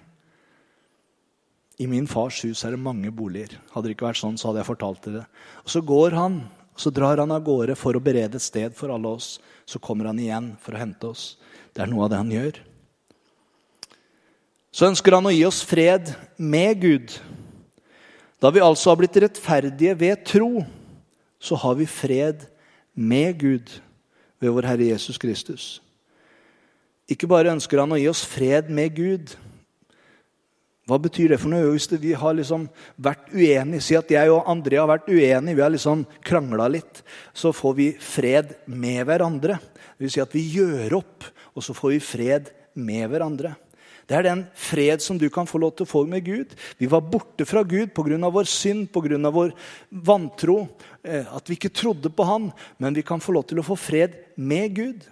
I 1.79 1.87
min 1.87 2.07
fars 2.11 2.41
hus 2.43 2.63
er 2.67 2.75
det 2.75 2.81
mange 2.83 3.11
boliger. 3.15 3.55
Hadde 3.73 3.87
det 3.87 3.95
ikke 3.95 4.09
vært 4.09 4.19
sånn, 4.19 4.39
så 4.39 4.49
hadde 4.49 4.63
jeg 4.63 4.71
fortalt 4.71 5.05
dere. 5.05 5.25
Og 5.63 5.69
Så 5.71 5.83
går 5.83 6.15
han, 6.15 6.41
så 6.79 6.91
drar 6.95 7.19
han 7.19 7.31
av 7.31 7.43
gårde 7.43 7.75
for 7.79 7.95
å 7.95 8.03
berede 8.03 8.39
et 8.39 8.43
sted 8.43 8.75
for 8.75 8.91
alle 8.91 9.15
oss. 9.19 9.37
Så 9.67 9.79
kommer 9.83 10.09
han 10.11 10.19
igjen 10.19 10.53
for 10.63 10.75
å 10.75 10.81
hente 10.81 11.11
oss. 11.11 11.37
Det 11.75 11.83
er 11.83 11.91
noe 11.91 12.07
av 12.07 12.11
det 12.11 12.19
han 12.19 12.35
gjør. 12.35 12.59
Så 14.71 14.87
ønsker 14.89 15.15
han 15.17 15.25
å 15.25 15.33
gi 15.33 15.43
oss 15.47 15.63
fred 15.65 16.11
med 16.37 16.81
Gud. 16.81 17.15
Da 18.39 18.51
vi 18.53 18.63
altså 18.63 18.91
har 18.91 18.99
blitt 19.01 19.17
rettferdige 19.19 19.97
ved 19.99 20.23
tro, 20.27 20.63
så 21.41 21.57
har 21.59 21.75
vi 21.79 21.87
fred 21.89 22.45
med 22.93 23.39
Gud 23.41 23.71
ved 24.39 24.53
vår 24.55 24.69
Herre 24.69 24.91
Jesus 24.91 25.17
Kristus. 25.19 25.67
Ikke 27.09 27.27
bare 27.27 27.51
ønsker 27.55 27.81
han 27.81 27.95
å 27.95 27.99
gi 27.99 28.07
oss 28.11 28.21
fred 28.27 28.69
med 28.69 28.93
Gud, 28.95 29.33
hva 30.89 30.97
betyr 30.97 31.29
det 31.29 31.37
for 31.37 31.53
noe? 31.53 31.69
Hvis 31.75 31.85
vi 32.01 32.15
har 32.17 32.33
liksom 32.33 32.65
vært 32.97 33.27
uenige, 33.29 33.83
Si 33.85 33.93
at 33.93 34.09
jeg 34.09 34.31
og 34.33 34.47
André 34.49 34.79
har 34.81 34.89
vært 34.89 35.05
uenige, 35.05 35.55
vi 35.55 35.61
har 35.61 35.69
liksom 35.69 36.01
krangla 36.25 36.65
litt. 36.67 37.03
Så 37.33 37.53
får 37.53 37.73
vi 37.77 37.89
fred 37.93 38.55
med 38.65 39.05
hverandre. 39.05 39.59
Det 39.61 40.07
vil 40.07 40.13
si 40.15 40.23
at 40.23 40.33
vi 40.33 40.47
gjør 40.49 40.97
opp, 40.97 41.27
og 41.53 41.61
så 41.61 41.75
får 41.77 41.93
vi 41.93 41.99
fred 42.01 42.49
med 42.73 43.05
hverandre. 43.11 43.53
Det 44.09 44.17
er 44.17 44.25
den 44.25 44.39
fred 44.57 45.03
som 45.05 45.19
du 45.21 45.27
kan 45.29 45.45
få 45.45 45.59
lov 45.61 45.75
til 45.77 45.85
å 45.85 45.89
få 45.89 46.01
med 46.09 46.23
Gud. 46.25 46.55
Vi 46.81 46.87
var 46.89 47.05
borte 47.05 47.45
fra 47.45 47.61
Gud 47.61 47.93
pga. 47.93 48.17
vår 48.17 48.47
synd, 48.49 48.87
pga. 48.89 49.29
vår 49.29 49.53
vantro. 49.91 50.67
Eh, 51.03 51.25
at 51.29 51.45
vi 51.47 51.55
ikke 51.55 51.69
trodde 51.69 52.09
på 52.09 52.25
Han. 52.25 52.51
Men 52.79 52.93
vi 52.93 53.03
kan 53.03 53.21
få 53.21 53.31
lov 53.31 53.45
til 53.45 53.59
å 53.59 53.67
få 53.67 53.77
fred 53.77 54.17
med 54.35 54.73
Gud. 54.73 55.05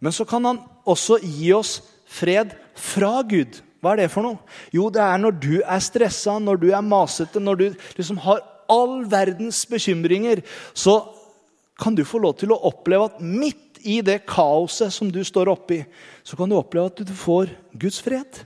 Men 0.00 0.12
så 0.12 0.28
kan 0.28 0.44
Han 0.44 0.60
også 0.84 1.18
gi 1.24 1.52
oss 1.54 1.80
fred 2.04 2.52
fra 2.76 3.22
Gud. 3.22 3.62
Hva 3.80 3.94
er 3.94 4.02
det 4.02 4.10
for 4.12 4.22
noe? 4.22 4.38
Jo, 4.74 4.90
det 4.90 5.00
er 5.00 5.18
når 5.18 5.40
du 5.40 5.62
er 5.62 5.80
stressa, 5.80 6.38
når 6.38 6.60
du 6.60 6.68
er 6.72 6.82
masete, 6.82 7.40
når 7.40 7.56
du 7.56 7.66
liksom 7.96 8.18
har 8.18 8.42
all 8.68 9.04
verdens 9.08 9.64
bekymringer, 9.70 10.42
så 10.74 11.00
kan 11.78 11.94
du 11.94 12.04
få 12.04 12.18
lov 12.18 12.34
til 12.40 12.52
å 12.52 12.60
oppleve 12.68 13.06
at 13.06 13.20
midt 13.22 13.67
i 13.88 13.98
det 14.04 14.20
kaoset 14.28 14.92
som 14.92 15.10
du 15.12 15.20
står 15.24 15.50
oppi, 15.52 15.80
så 16.22 16.36
kan 16.36 16.50
du 16.50 16.58
oppleve 16.58 16.90
at 16.90 17.02
du 17.08 17.14
får 17.16 17.52
Guds 17.72 18.00
fred. 18.04 18.42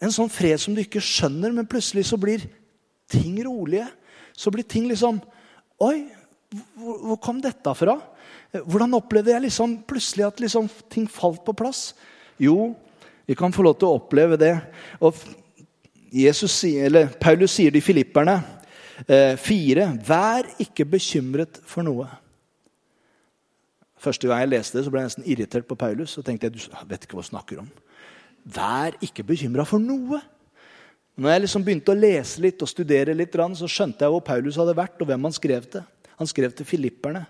En 0.00 0.12
sånn 0.14 0.32
fred 0.32 0.56
som 0.62 0.76
du 0.76 0.80
ikke 0.80 1.02
skjønner, 1.04 1.52
men 1.52 1.68
plutselig 1.68 2.06
så 2.08 2.16
blir 2.20 2.46
ting 3.10 3.36
rolige. 3.44 3.84
Så 4.32 4.52
blir 4.54 4.64
ting 4.64 4.88
liksom 4.88 5.20
Oi, 5.80 6.10
hvor, 6.76 6.96
hvor 7.08 7.18
kom 7.24 7.38
dette 7.40 7.72
fra? 7.72 7.94
Hvordan 8.52 8.98
opplevde 8.98 9.32
jeg 9.32 9.46
liksom 9.46 9.78
plutselig 9.88 10.26
at 10.26 10.42
liksom 10.44 10.66
ting 10.92 11.06
falt 11.08 11.40
på 11.46 11.54
plass? 11.56 11.94
Jo, 12.36 12.74
vi 13.24 13.36
kan 13.38 13.54
få 13.54 13.64
lov 13.64 13.78
til 13.80 13.88
å 13.88 13.96
oppleve 13.96 14.36
det. 14.40 14.52
Og 15.00 15.16
eller 16.12 17.06
Paulus 17.20 17.52
sier 17.54 17.76
i 17.76 17.80
Filipperne 17.80 18.40
eh, 19.06 19.36
fire 19.38 19.92
Vær 20.02 20.48
ikke 20.58 20.84
bekymret 20.84 21.60
for 21.64 21.86
noe. 21.86 22.08
Første 24.00 24.28
gang 24.28 24.42
jeg 24.42 24.52
leste 24.54 24.78
det, 24.78 24.86
så 24.86 24.92
ble 24.92 25.02
jeg 25.02 25.10
nesten 25.10 25.28
irritert 25.28 25.68
på 25.68 25.76
Paulus. 25.76 26.16
og 26.18 26.24
tenkte 26.24 26.48
jeg, 26.48 26.56
du 26.56 26.86
vet 26.88 27.04
ikke 27.04 27.18
hva 27.18 27.24
du 27.24 27.30
snakker 27.30 27.60
om. 27.60 27.70
Vær 28.44 28.96
ikke 29.04 29.26
bekymra 29.26 29.66
for 29.68 29.82
noe. 29.82 30.22
Når 31.20 31.34
jeg 31.34 31.42
liksom 31.44 31.64
begynte 31.66 31.92
å 31.92 31.98
lese 31.98 32.40
litt 32.40 32.62
og 32.64 32.70
studere 32.70 33.12
litt, 33.12 33.34
så 33.36 33.68
skjønte 33.68 34.06
jeg 34.06 34.14
hvor 34.14 34.24
Paulus 34.24 34.56
hadde 34.56 34.76
vært, 34.78 34.96
og 35.00 35.10
hvem 35.10 35.28
han 35.28 35.36
skrev 35.36 35.66
til. 35.68 35.84
Han 36.16 36.28
skrev 36.28 36.54
til 36.56 36.68
filipperne. 36.68 37.26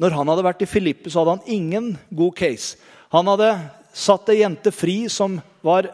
Når 0.00 0.16
han 0.16 0.32
hadde 0.32 0.46
vært 0.46 0.62
i 0.64 0.70
Filippe, 0.70 1.10
så 1.12 1.20
hadde 1.20 1.36
han 1.36 1.52
ingen 1.52 1.90
god 2.16 2.32
case. 2.38 2.78
Han 3.12 3.28
hadde 3.28 3.50
satt 3.92 4.30
ei 4.32 4.40
jente 4.40 4.72
fri 4.72 5.02
som 5.12 5.36
var 5.64 5.90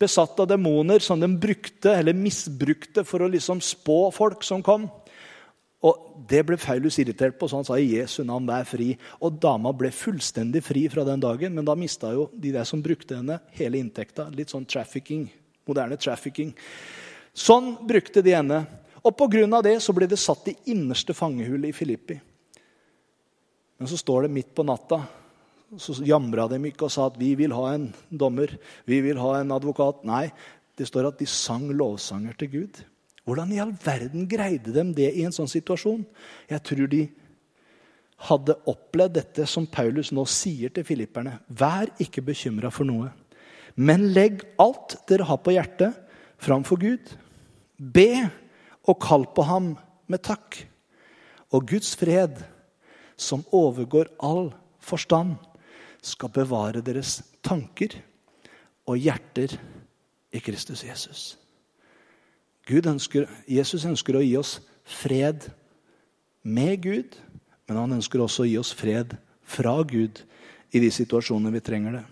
besatt 0.00 0.38
av 0.40 0.48
demoner 0.48 1.02
som 1.02 1.20
de 1.20 1.28
brukte 1.28 1.92
eller 1.92 2.16
misbrukte 2.16 3.02
for 3.04 3.24
å 3.24 3.30
liksom 3.32 3.58
spå 3.64 4.06
folk 4.14 4.44
som 4.46 4.62
kom. 4.64 4.86
Og 5.86 6.06
Det 6.30 6.42
ble 6.46 6.58
Paulus 6.60 6.98
irritert 7.00 7.38
på, 7.40 7.48
så 7.48 7.58
han 7.58 7.64
sa 7.66 7.78
i 7.80 7.96
Jesu 7.96 8.20
navn, 8.22 8.46
vær 8.46 8.66
fri. 8.68 8.92
Og 9.24 9.38
dama 9.40 9.72
ble 9.74 9.88
fullstendig 9.90 10.60
fri 10.62 10.84
fra 10.92 11.02
den 11.08 11.22
dagen, 11.22 11.54
men 11.56 11.66
da 11.66 11.74
mista 11.74 12.12
jo 12.14 12.28
de 12.36 12.52
der 12.54 12.68
som 12.68 12.82
brukte 12.84 13.16
henne, 13.16 13.40
hele 13.56 13.80
inntekta. 13.80 14.28
Litt 14.30 14.52
sånn 14.52 14.68
trafficking. 14.68 15.24
Moderne 15.66 15.98
trafficking. 15.98 16.52
Sånn 17.34 17.72
brukte 17.88 18.22
de 18.22 18.36
henne. 18.36 18.60
Og 19.00 19.16
pga. 19.16 19.62
det 19.64 19.80
så 19.82 19.96
ble 19.96 20.06
det 20.06 20.20
satt 20.20 20.52
i 20.52 20.56
innerste 20.70 21.16
fangehullet 21.16 21.72
i 21.72 21.76
Filippi. 21.76 22.20
Men 23.80 23.88
så 23.88 23.96
står 23.96 24.28
det 24.28 24.34
midt 24.36 24.54
på 24.54 24.62
natta 24.62 25.00
så 25.78 25.94
jamra 26.02 26.48
de 26.50 26.58
ikke 26.70 26.88
og 26.88 26.94
sa 26.94 27.06
at 27.10 27.18
vi 27.20 27.34
vil 27.38 27.52
ha 27.54 27.74
en 27.76 27.90
dommer, 28.10 28.56
vi 28.90 29.00
vil 29.04 29.20
ha 29.22 29.36
en 29.38 29.52
advokat. 29.54 30.02
Nei, 30.08 30.26
det 30.78 30.88
står 30.88 31.12
at 31.12 31.20
de 31.20 31.28
sang 31.30 31.68
lovsanger 31.70 32.34
til 32.40 32.50
Gud. 32.56 32.80
Hvordan 33.30 33.52
i 33.54 33.60
all 33.62 33.70
verden 33.78 34.24
greide 34.26 34.72
de 34.74 34.82
det 34.96 35.12
i 35.14 35.22
en 35.22 35.30
sånn 35.30 35.46
situasjon? 35.46 36.00
Jeg 36.50 36.62
tror 36.66 36.88
de 36.90 37.04
hadde 38.26 38.56
opplevd 38.68 39.14
dette 39.20 39.44
som 39.46 39.68
Paulus 39.70 40.10
nå 40.10 40.24
sier 40.26 40.72
til 40.74 40.82
filipperne. 40.88 41.36
Vær 41.46 41.92
ikke 42.02 42.24
bekymra 42.26 42.72
for 42.74 42.88
noe, 42.88 43.12
men 43.78 44.08
legg 44.16 44.42
alt 44.58 44.96
dere 45.06 45.28
har 45.28 45.38
på 45.44 45.54
hjertet, 45.54 45.94
framfor 46.42 46.80
Gud. 46.82 47.12
Be 47.78 48.26
og 48.90 48.98
kall 48.98 49.28
på 49.30 49.46
ham 49.46 49.76
med 50.10 50.24
takk. 50.26 50.64
Og 51.54 51.70
Guds 51.70 51.94
fred, 51.94 52.34
som 53.14 53.46
overgår 53.54 54.10
all 54.18 54.50
forstand, 54.82 55.36
skal 56.02 56.34
bevare 56.34 56.82
deres 56.82 57.20
tanker 57.46 57.94
og 58.90 58.98
hjerter 58.98 59.54
i 60.34 60.42
Kristus 60.42 60.82
Jesus. 60.82 61.36
Ønsker, 62.70 63.26
Jesus 63.50 63.84
ønsker 63.84 64.14
å 64.14 64.22
gi 64.22 64.36
oss 64.38 64.60
fred 64.86 65.48
med 66.42 66.82
Gud, 66.82 67.16
men 67.66 67.76
han 67.76 67.96
ønsker 67.98 68.22
også 68.22 68.44
å 68.44 68.48
gi 68.48 68.58
oss 68.60 68.70
fred 68.76 69.16
fra 69.42 69.74
Gud 69.82 70.22
i 70.70 70.78
de 70.78 70.90
situasjonene 70.94 71.50
vi 71.54 71.62
trenger 71.66 71.98
det. 71.98 72.04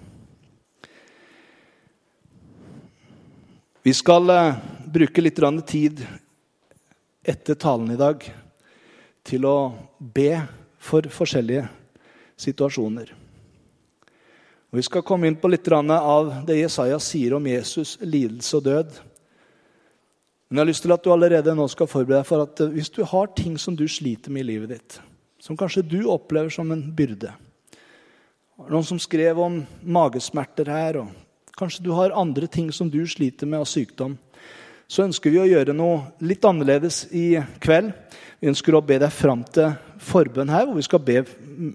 Vi 3.87 3.95
skal 3.95 4.31
eh, 4.35 4.59
bruke 4.91 5.23
litt 5.23 5.39
tid 5.67 6.03
etter 7.23 7.55
talen 7.55 7.93
i 7.95 8.01
dag 8.01 8.25
til 9.23 9.47
å 9.47 9.59
be 9.99 10.43
for 10.79 11.07
forskjellige 11.13 11.69
situasjoner. 12.39 13.15
Og 14.69 14.77
vi 14.77 14.85
skal 14.85 15.05
komme 15.07 15.29
inn 15.29 15.39
på 15.41 15.49
litt 15.49 15.69
av 15.73 16.33
det 16.47 16.59
Jesaja 16.59 16.99
sier 17.01 17.35
om 17.39 17.47
Jesus' 17.47 17.97
lidelse 18.05 18.59
og 18.59 18.67
død. 18.67 18.99
Men 20.49 20.59
jeg 20.59 20.63
har 20.63 20.71
lyst 20.71 20.85
til 20.87 20.95
at 20.95 21.05
du 21.05 21.13
allerede 21.13 21.55
nå 21.55 21.67
skal 21.69 21.91
forberede 21.91 22.23
deg 22.23 22.29
for 22.29 22.45
at 22.47 22.65
eh, 22.65 22.73
hvis 22.73 22.93
du 22.95 23.03
har 23.05 23.33
ting 23.37 23.59
som 23.61 23.77
du 23.77 23.85
sliter 23.89 24.33
med 24.33 24.47
i 24.47 24.51
livet 24.55 24.73
ditt, 24.73 24.99
som 25.43 25.59
kanskje 25.59 25.85
du 25.87 26.01
opplever 26.11 26.51
som 26.53 26.73
en 26.75 26.89
byrde 26.95 27.35
Noen 28.59 28.83
som 28.83 28.99
skrev 28.99 29.39
om 29.39 29.61
magesmerter 29.87 30.67
her, 30.67 30.97
og 30.99 31.53
kanskje 31.55 31.85
du 31.85 31.93
har 31.95 32.11
andre 32.19 32.49
ting 32.51 32.73
som 32.75 32.89
du 32.91 33.05
sliter 33.07 33.47
med 33.47 33.63
av 33.63 33.69
sykdom 33.71 34.17
så 34.89 35.05
ønsker 35.05 35.33
vi 35.33 35.41
å 35.43 35.49
gjøre 35.49 35.75
noe 35.77 36.25
litt 36.25 36.45
annerledes 36.49 37.03
i 37.13 37.37
kveld. 37.61 37.91
Vi 38.41 38.49
ønsker 38.49 38.73
å 38.73 38.81
be 38.85 38.97
deg 39.03 39.13
fram 39.13 39.43
til 39.53 39.75
forbønn 40.01 40.49
her, 40.49 40.65
hvor 40.65 40.79
vi 40.79 40.87
skal 40.87 41.03
be 41.05 41.21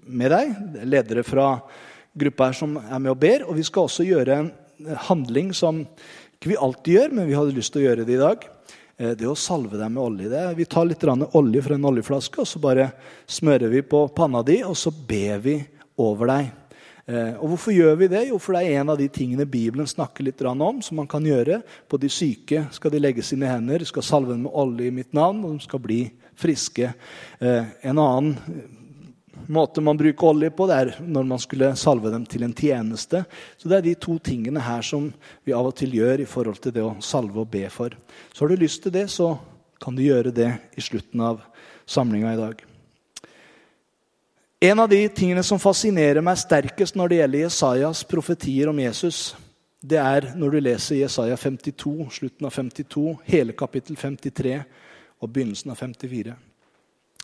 med 0.10 0.34
deg. 0.34 0.56
Ledere 0.90 1.22
fra 1.28 1.52
gruppa 2.18 2.50
her 2.50 2.58
som 2.58 2.74
er 2.82 2.98
med 2.98 3.12
og 3.14 3.20
ber. 3.22 3.46
Og 3.46 3.60
vi 3.60 3.66
skal 3.68 3.86
også 3.86 4.08
gjøre 4.08 4.40
en 4.40 4.50
handling 5.06 5.54
som 5.54 5.84
ikke 5.84 6.56
vi 6.56 6.58
alltid 6.58 6.98
gjør, 6.98 7.14
men 7.14 7.30
vi 7.30 7.38
hadde 7.38 7.54
lyst 7.54 7.76
til 7.76 7.84
å 7.84 7.86
gjøre 7.86 8.08
det 8.08 8.18
i 8.18 8.24
dag. 8.24 8.50
Eh, 8.98 9.16
det 9.18 9.26
å 9.26 9.38
salve 9.38 9.80
deg 9.80 9.92
med 9.92 10.04
olje. 10.04 10.30
Det. 10.30 10.44
Vi 10.58 10.66
tar 10.70 10.86
litt 10.86 11.04
olje 11.04 11.62
fra 11.66 11.78
en 11.78 11.88
oljeflaske, 11.90 12.44
og 12.44 12.50
så 12.50 12.62
bare 12.62 12.92
smører 13.26 13.72
vi 13.72 13.82
på 13.82 14.06
panna 14.14 14.44
di, 14.46 14.62
og 14.64 14.78
så 14.78 14.94
ber 14.94 15.42
vi 15.42 15.56
over 15.98 16.30
deg. 16.30 16.52
Eh, 17.06 17.34
og 17.36 17.54
Hvorfor 17.54 17.74
gjør 17.76 17.98
vi 18.00 18.08
det? 18.14 18.28
Jo, 18.30 18.38
for 18.40 18.56
det 18.56 18.68
er 18.68 18.82
en 18.82 18.94
av 18.94 19.00
de 19.02 19.10
tingene 19.12 19.50
Bibelen 19.50 19.90
snakker 19.90 20.24
litt 20.24 20.42
om. 20.42 20.82
som 20.82 20.98
man 20.98 21.08
kan 21.08 21.24
gjøre. 21.24 21.62
På 21.90 21.98
de 22.00 22.08
syke 22.08 22.68
skal 22.72 22.92
de 22.92 23.00
legge 23.00 23.24
sine 23.24 23.50
hender, 23.50 23.84
skal 23.84 24.04
salve 24.04 24.32
dem 24.32 24.44
med 24.44 24.54
olje 24.54 24.88
i 24.88 24.92
mitt 24.92 25.14
navn, 25.14 25.44
og 25.44 25.58
de 25.58 25.64
skal 25.64 25.80
bli 25.80 26.12
friske. 26.36 26.94
Eh, 27.42 27.66
en 27.82 27.98
annen 27.98 28.38
måte 29.48 29.82
man 29.82 29.98
bruker 29.98 30.30
olje 30.30 30.50
på, 30.56 30.68
det 30.70 30.76
er 30.76 30.92
når 31.02 31.26
man 31.28 31.42
skulle 31.42 31.72
salve 31.80 32.12
dem 32.14 32.26
til 32.30 32.46
en 32.46 32.54
tjeneste. 32.54 33.24
Så 33.58 33.70
det 33.70 33.78
er 33.78 33.88
de 33.88 33.96
to 34.00 34.18
tingene 34.24 34.64
her 34.64 34.84
som 34.86 35.10
vi 35.44 35.56
av 35.56 35.70
og 35.70 35.76
til 35.80 35.96
gjør 35.98 36.24
i 36.24 36.30
forhold 36.30 36.62
til 36.64 36.76
det 36.76 36.84
å 36.86 36.96
salve 37.04 37.44
og 37.44 37.50
be 37.52 37.66
for. 37.74 37.96
Så 38.34 38.44
har 38.44 38.54
du 38.54 38.64
lyst 38.64 38.84
til 38.86 38.96
det, 38.96 39.08
så 39.12 39.34
kan 39.84 39.96
du 39.96 40.04
gjøre 40.06 40.32
det 40.36 40.52
i 40.78 40.84
slutten 40.84 41.24
av 41.24 41.42
samlinga 41.86 42.34
i 42.34 42.40
dag. 42.40 42.64
En 44.64 44.80
av 44.80 44.88
de 44.88 45.02
tingene 45.12 45.44
som 45.44 45.60
fascinerer 45.60 46.24
meg 46.24 46.40
sterkest 46.40 46.96
når 46.96 47.12
det 47.12 47.18
gjelder 47.18 47.42
Jesajas 47.44 48.04
profetier 48.08 48.72
om 48.72 48.80
Jesus, 48.80 49.34
det 49.84 50.00
er 50.00 50.30
når 50.40 50.56
du 50.56 50.60
leser 50.64 51.02
Jesaja 51.02 51.36
52, 51.36 52.08
slutten 52.16 52.48
av 52.48 52.56
52, 52.56 53.04
hele 53.28 53.56
kapittel 53.60 54.00
53 54.00 54.62
og 55.20 55.28
begynnelsen 55.28 55.74
av 55.74 55.82
54. 55.84 56.38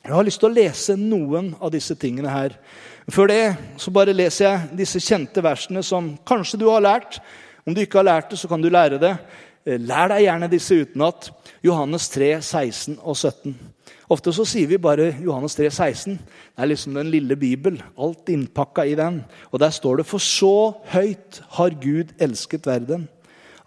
Jeg 0.09 0.15
har 0.17 0.25
lyst 0.25 0.39
til 0.41 0.49
å 0.49 0.55
lese 0.55 0.95
noen 0.97 1.51
av 1.61 1.69
disse 1.69 1.93
tingene 2.01 2.31
her. 2.33 2.55
Før 3.13 3.27
det 3.29 3.43
så 3.77 3.91
bare 3.93 4.15
leser 4.15 4.47
jeg 4.47 4.79
disse 4.79 5.01
kjente 5.05 5.43
versene 5.45 5.83
som 5.85 6.15
kanskje 6.25 6.57
du 6.57 6.65
har 6.65 6.81
lært. 6.81 7.19
Om 7.61 7.75
du 7.77 7.83
ikke 7.83 7.99
har 7.99 8.07
lært 8.07 8.31
det, 8.33 8.39
så 8.41 8.49
kan 8.49 8.63
du 8.63 8.71
lære 8.73 8.97
det. 8.97 9.11
Eh, 9.69 9.77
lær 9.77 10.09
deg 10.09 10.23
gjerne 10.23 10.49
disse 10.49 10.79
utenat. 10.81 11.29
Johannes 11.61 12.09
3, 12.09 12.31
16 12.41 12.97
og 12.97 13.19
17. 13.21 13.53
Ofte 14.09 14.33
så 14.33 14.47
sier 14.49 14.73
vi 14.73 14.81
bare 14.81 15.11
Johannes 15.21 15.53
3, 15.61 15.69
16. 15.77 16.17
Det 16.17 16.65
er 16.65 16.73
liksom 16.73 16.97
den 16.97 17.13
lille 17.13 17.37
Bibel. 17.37 17.77
Alt 17.93 18.33
innpakka 18.33 18.89
i 18.89 18.97
den. 18.97 19.21
Og 19.53 19.61
der 19.61 19.77
står 19.77 20.01
det 20.01 20.09
For 20.09 20.17
så 20.17 20.73
høyt 20.89 21.43
har 21.61 21.77
Gud 21.85 22.17
elsket 22.17 22.65
verden, 22.65 23.05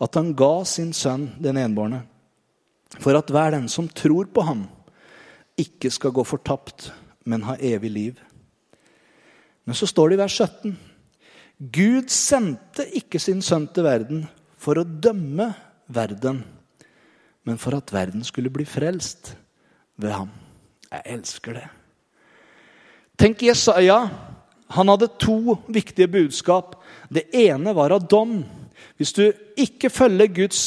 at 0.02 0.18
han 0.18 0.34
ga 0.34 0.54
sin 0.66 0.90
sønn 0.90 1.36
den 1.38 1.62
enbårne. 1.62 2.02
For 2.98 3.14
at 3.14 3.30
hver 3.30 3.54
den 3.54 3.70
som 3.70 3.86
tror 3.86 4.26
på 4.34 4.42
ham, 4.42 4.66
ikke 5.58 5.90
skal 5.92 6.14
gå 6.14 6.24
fortapt, 6.24 6.90
men 7.24 7.44
ha 7.46 7.56
evig 7.60 7.90
liv. 7.90 8.20
Men 9.64 9.78
så 9.78 9.86
står 9.86 10.10
det 10.10 10.18
i 10.18 10.22
vers 10.22 10.38
17. 10.40 10.76
Gud 11.72 12.10
sendte 12.10 12.86
ikke 12.98 13.20
sin 13.22 13.42
sønn 13.44 13.68
til 13.70 13.86
verden 13.86 14.24
for 14.58 14.80
å 14.80 14.86
dømme 14.86 15.52
verden, 15.92 16.42
men 17.46 17.58
for 17.58 17.76
at 17.76 17.92
verden 17.94 18.24
skulle 18.26 18.50
bli 18.54 18.66
frelst 18.66 19.34
ved 20.00 20.14
ham. 20.14 20.32
Jeg 20.90 21.02
elsker 21.16 21.58
det. 21.58 21.68
Tenk 23.18 23.42
Jesaja. 23.46 23.98
Han 24.72 24.88
hadde 24.88 25.10
to 25.20 25.58
viktige 25.68 26.08
budskap. 26.10 26.78
Det 27.12 27.28
ene 27.36 27.74
var 27.76 27.94
av 27.94 28.06
dom. 28.08 28.40
Hvis 28.96 29.12
du 29.14 29.26
ikke 29.60 29.90
følger 29.92 30.32
Guds 30.32 30.62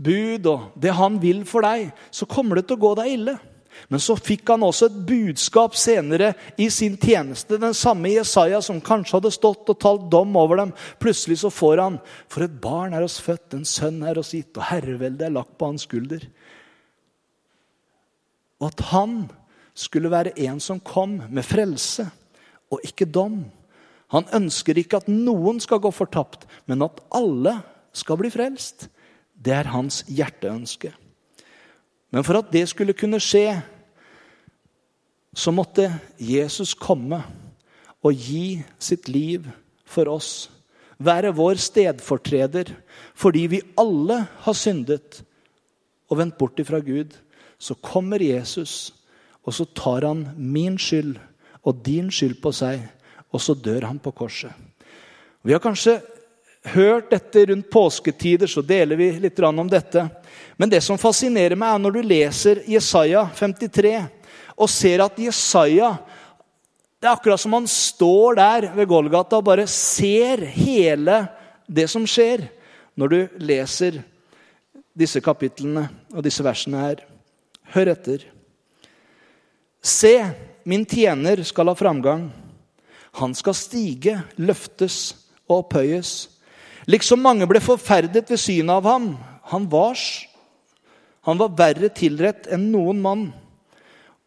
bud 0.00 0.48
og 0.48 0.80
det 0.80 0.94
han 0.96 1.18
vil 1.22 1.44
for 1.48 1.64
deg, 1.66 1.90
så 2.10 2.26
kommer 2.26 2.58
det 2.58 2.66
til 2.68 2.78
å 2.78 2.84
gå 2.86 2.92
deg 3.02 3.14
ille. 3.18 3.36
Men 3.88 4.02
så 4.02 4.16
fikk 4.18 4.50
han 4.50 4.64
også 4.66 4.88
et 4.88 4.98
budskap 5.08 5.76
senere 5.78 6.32
i 6.60 6.68
sin 6.72 6.96
tjeneste. 7.00 7.58
Den 7.60 7.74
samme 7.76 8.12
Jesaja 8.12 8.60
som 8.64 8.82
kanskje 8.84 9.18
hadde 9.18 9.32
stått 9.34 9.70
og 9.72 9.78
talt 9.82 10.08
dom 10.12 10.36
over 10.38 10.62
dem. 10.62 10.74
Plutselig 11.02 11.40
så 11.42 11.50
får 11.54 11.82
han 11.82 11.98
For 12.30 12.46
et 12.46 12.60
barn 12.62 12.94
er 12.94 13.06
oss 13.06 13.20
født, 13.22 13.54
en 13.56 13.66
sønn 13.68 14.02
er 14.06 14.18
oss 14.20 14.34
gitt, 14.36 14.52
og 14.56 14.66
herreveldet 14.70 15.28
er 15.28 15.36
lagt 15.36 15.56
på 15.58 15.70
hans 15.70 15.86
skulder. 15.88 16.26
Og 18.60 18.68
at 18.68 18.84
han 18.90 19.22
skulle 19.74 20.12
være 20.12 20.36
en 20.44 20.60
som 20.60 20.82
kom 20.84 21.20
med 21.30 21.46
frelse 21.46 22.04
og 22.70 22.84
ikke 22.86 23.08
dom. 23.08 23.44
Han 24.14 24.26
ønsker 24.34 24.78
ikke 24.78 25.00
at 25.00 25.10
noen 25.10 25.60
skal 25.62 25.80
gå 25.82 25.92
fortapt, 25.94 26.46
men 26.66 26.82
at 26.84 26.98
alle 27.14 27.60
skal 27.96 28.18
bli 28.20 28.30
frelst. 28.32 28.88
Det 29.34 29.54
er 29.56 29.72
hans 29.72 30.02
hjerteønske. 30.10 30.92
Men 32.10 32.26
for 32.26 32.40
at 32.40 32.50
det 32.52 32.66
skulle 32.68 32.96
kunne 32.96 33.20
skje, 33.22 33.60
så 35.34 35.52
måtte 35.54 35.86
Jesus 36.18 36.74
komme 36.74 37.22
og 38.02 38.14
gi 38.16 38.62
sitt 38.82 39.08
liv 39.08 39.46
for 39.86 40.10
oss. 40.10 40.50
Være 40.98 41.30
vår 41.36 41.60
stedfortreder 41.62 42.74
fordi 43.14 43.46
vi 43.52 43.64
alle 43.78 44.24
har 44.44 44.56
syndet 44.56 45.22
og 46.10 46.18
vendt 46.18 46.38
bort 46.40 46.58
ifra 46.58 46.82
Gud 46.82 47.14
så 47.60 47.76
kommer 47.84 48.22
Jesus, 48.24 48.94
og 49.44 49.54
så 49.54 49.66
tar 49.76 50.06
han 50.08 50.24
min 50.36 50.78
skyld 50.80 51.18
og 51.60 51.82
din 51.84 52.08
skyld 52.12 52.38
på 52.40 52.52
seg, 52.56 52.86
og 53.30 53.42
så 53.44 53.54
dør 53.54 53.86
han 53.90 54.00
på 54.00 54.12
korset. 54.16 54.52
Vi 55.44 55.52
har 55.52 55.62
kanskje 55.62 55.98
hørt 56.62 57.10
dette 57.10 57.46
rundt 57.46 57.70
påsketider, 57.70 58.46
så 58.46 58.62
deler 58.62 58.96
vi 58.96 59.10
litt 59.20 59.38
om 59.40 59.68
dette. 59.68 60.06
Men 60.56 60.70
det 60.70 60.82
som 60.84 60.98
fascinerer 60.98 61.56
meg, 61.56 61.74
er 61.74 61.82
når 61.82 61.96
du 61.96 62.00
leser 62.04 62.62
Jesaja 62.68 63.24
53 63.36 63.94
og 64.60 64.68
ser 64.68 65.04
at 65.04 65.18
Jesaja 65.18 65.94
Det 67.00 67.08
er 67.08 67.16
akkurat 67.16 67.40
som 67.40 67.54
han 67.56 67.66
står 67.66 68.34
der 68.36 68.64
ved 68.76 68.88
Golgata 68.90 69.38
og 69.38 69.46
bare 69.46 69.64
ser 69.66 70.42
hele 70.52 71.22
det 71.64 71.86
som 71.88 72.04
skjer, 72.04 72.42
når 72.92 73.08
du 73.08 73.38
leser 73.40 74.02
disse 74.92 75.22
kapitlene 75.24 75.86
og 76.12 76.20
disse 76.26 76.44
versene 76.44 76.82
her. 76.82 77.00
Hør 77.72 77.92
etter. 77.94 78.26
Se, 79.80 80.12
min 80.68 80.84
tjener 80.84 81.40
skal 81.48 81.72
ha 81.72 81.74
framgang. 81.78 82.26
Han 83.16 83.32
skal 83.38 83.56
stige, 83.56 84.18
løftes 84.36 84.98
og 85.48 85.62
opphøyes. 85.62 86.12
Liksom 86.88 87.20
mange 87.20 87.48
ble 87.50 87.60
forferdet 87.60 88.30
ved 88.30 88.40
synet 88.40 88.78
av 88.78 88.88
ham. 88.88 89.12
Han 89.50 89.66
var, 89.68 89.98
han 91.26 91.40
var 91.40 91.56
verre 91.58 91.90
tilrett 91.92 92.46
enn 92.52 92.70
noen 92.72 93.00
mann 93.02 93.30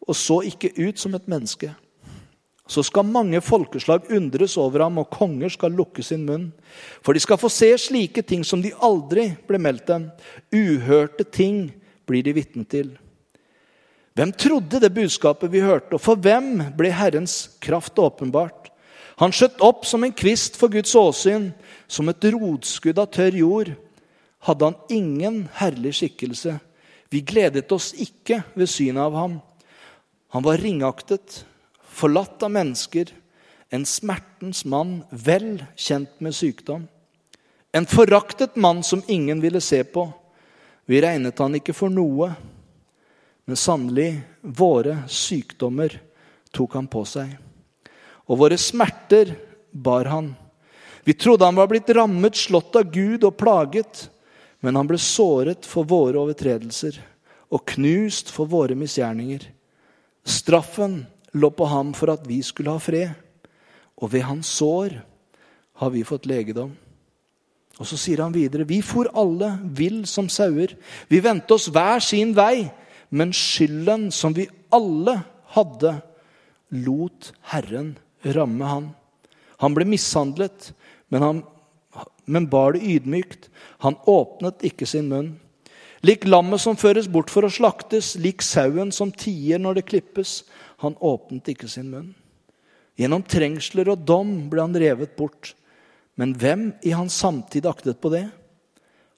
og 0.04 0.16
så 0.16 0.40
ikke 0.44 0.72
ut 0.76 1.00
som 1.00 1.16
et 1.16 1.28
menneske. 1.30 1.72
Så 2.68 2.84
skal 2.86 3.04
mange 3.04 3.40
folkeslag 3.44 4.06
undres 4.16 4.56
over 4.60 4.86
ham, 4.86 4.98
og 5.00 5.10
konger 5.12 5.52
skal 5.52 5.74
lukke 5.76 6.04
sin 6.04 6.24
munn. 6.24 6.46
For 7.04 7.12
de 7.12 7.20
skal 7.20 7.40
få 7.40 7.50
se 7.52 7.68
slike 7.80 8.24
ting 8.24 8.44
som 8.46 8.62
de 8.64 8.72
aldri 8.84 9.30
ble 9.48 9.60
meldt 9.60 9.88
dem. 9.90 10.06
Uhørte 10.52 11.26
ting 11.28 11.66
blir 12.08 12.24
de 12.24 12.32
vitne 12.36 12.64
til. 12.68 12.94
Hvem 14.14 14.32
trodde 14.38 14.80
det 14.80 14.92
budskapet 14.94 15.52
vi 15.52 15.64
hørte, 15.64 15.96
og 15.96 16.00
for 16.00 16.16
hvem 16.16 16.70
ble 16.78 16.92
Herrens 16.94 17.56
kraft 17.60 17.98
åpenbart? 17.98 18.63
Han 19.22 19.32
skjøt 19.34 19.62
opp 19.62 19.84
som 19.86 20.04
en 20.04 20.14
kvist 20.14 20.58
for 20.58 20.72
Guds 20.72 20.94
åsyn, 20.98 21.52
som 21.86 22.10
et 22.10 22.26
rotskudd 22.34 22.98
av 22.98 23.12
tørr 23.14 23.36
jord. 23.38 23.72
Hadde 24.44 24.70
han 24.70 24.78
ingen 24.92 25.42
herlig 25.60 25.94
skikkelse. 26.00 26.56
Vi 27.12 27.22
gledet 27.22 27.70
oss 27.72 27.92
ikke 27.94 28.42
ved 28.58 28.70
synet 28.70 29.04
av 29.06 29.14
ham. 29.14 29.36
Han 30.34 30.42
var 30.42 30.58
ringaktet 30.58 31.44
forlatt 31.94 32.42
av 32.42 32.50
mennesker, 32.50 33.12
en 33.70 33.86
smertens 33.86 34.64
mann, 34.66 35.02
vel 35.10 35.62
kjent 35.78 36.10
med 36.22 36.34
sykdom. 36.34 36.88
En 37.74 37.86
foraktet 37.90 38.56
mann 38.56 38.82
som 38.86 39.02
ingen 39.08 39.40
ville 39.42 39.60
se 39.62 39.82
på. 39.84 40.08
Vi 40.86 41.00
regnet 41.02 41.38
han 41.38 41.54
ikke 41.58 41.74
for 41.74 41.90
noe, 41.90 42.32
men 43.46 43.58
sannelig, 43.58 44.20
våre 44.42 45.02
sykdommer 45.10 45.96
tok 46.54 46.78
han 46.78 46.90
på 46.90 47.02
seg. 47.08 47.32
Og 48.30 48.40
våre 48.40 48.58
smerter 48.60 49.34
bar 49.70 50.08
han. 50.08 50.32
Vi 51.04 51.12
trodde 51.14 51.44
han 51.44 51.58
var 51.58 51.68
blitt 51.68 51.90
rammet, 51.92 52.36
slått 52.36 52.76
av 52.80 52.88
Gud 52.92 53.24
og 53.24 53.36
plaget, 53.36 54.06
men 54.64 54.76
han 54.78 54.88
ble 54.88 54.96
såret 55.00 55.66
for 55.68 55.84
våre 55.84 56.22
overtredelser 56.22 56.96
og 57.52 57.66
knust 57.74 58.32
for 58.32 58.48
våre 58.48 58.76
misgjerninger. 58.78 59.44
Straffen 60.24 61.02
lå 61.36 61.50
på 61.52 61.68
ham 61.68 61.92
for 61.96 62.14
at 62.14 62.24
vi 62.26 62.40
skulle 62.42 62.72
ha 62.72 62.80
fred. 62.80 63.12
Og 64.00 64.10
ved 64.14 64.24
hans 64.26 64.48
sår 64.56 64.96
har 65.82 65.92
vi 65.92 66.06
fått 66.06 66.26
legedom. 66.26 66.72
Og 67.74 67.88
så 67.90 67.98
sier 67.98 68.22
han 68.22 68.34
videre.: 68.34 68.64
Vi 68.64 68.80
for 68.82 69.10
alle 69.14 69.58
vill 69.76 70.04
som 70.06 70.30
sauer. 70.30 70.72
Vi 71.10 71.20
vendte 71.20 71.54
oss 71.54 71.68
hver 71.68 72.00
sin 72.00 72.34
vei. 72.34 72.70
Men 73.10 73.30
skylden 73.30 74.08
som 74.10 74.34
vi 74.34 74.48
alle 74.74 75.20
hadde, 75.54 76.00
lot 76.70 77.30
Herren 77.52 77.92
ramme 78.32 78.64
han. 78.64 78.88
Han 79.62 79.74
ble 79.76 79.86
mishandlet, 79.88 80.72
men, 81.12 81.22
han, 81.22 81.42
men 82.24 82.48
bar 82.50 82.74
det 82.74 82.84
ydmykt. 82.96 83.48
Han 83.84 83.98
åpnet 84.08 84.64
ikke 84.66 84.88
sin 84.88 85.10
munn. 85.12 85.34
Lik 86.04 86.26
lammet 86.28 86.60
som 86.60 86.76
føres 86.76 87.08
bort 87.08 87.30
for 87.32 87.46
å 87.46 87.52
slaktes, 87.52 88.14
lik 88.20 88.42
sauen 88.44 88.90
som 88.92 89.12
tier 89.12 89.60
når 89.60 89.78
det 89.78 89.88
klippes. 89.88 90.42
Han 90.84 90.98
åpnet 91.00 91.48
ikke 91.54 91.68
sin 91.70 91.88
munn. 91.92 92.10
Gjennom 93.00 93.24
trengsler 93.26 93.88
og 93.90 94.04
dom 94.06 94.34
ble 94.52 94.62
han 94.62 94.76
revet 94.78 95.14
bort. 95.16 95.54
Men 96.20 96.34
hvem 96.38 96.68
i 96.84 96.92
hans 96.94 97.16
samtid 97.18 97.66
aktet 97.66 98.00
på 98.02 98.12
det? 98.12 98.26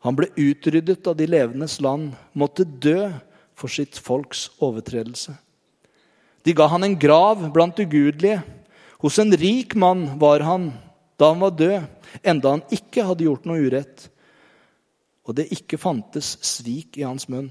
Han 0.06 0.16
ble 0.16 0.30
utryddet 0.38 1.08
av 1.10 1.16
de 1.18 1.26
levendes 1.26 1.80
land, 1.82 2.12
måtte 2.32 2.64
dø 2.64 3.10
for 3.56 3.72
sitt 3.72 3.98
folks 3.98 4.46
overtredelse. 4.62 5.34
De 6.46 6.54
ga 6.54 6.68
han 6.70 6.86
en 6.86 6.94
grav 6.94 7.42
blant 7.52 7.80
ugudelige. 7.82 8.38
Hos 9.02 9.18
en 9.20 9.34
rik 9.36 9.74
mann 9.76 10.18
var 10.20 10.44
han 10.46 10.70
da 11.16 11.30
han 11.32 11.40
var 11.40 11.54
død, 11.56 11.84
enda 12.22 12.56
han 12.56 12.64
ikke 12.72 13.04
hadde 13.08 13.24
gjort 13.24 13.46
noe 13.48 13.62
urett, 13.64 14.08
og 15.26 15.38
det 15.38 15.48
ikke 15.54 15.80
fantes 15.80 16.36
svik 16.44 16.98
i 17.00 17.06
hans 17.06 17.24
munn. 17.32 17.48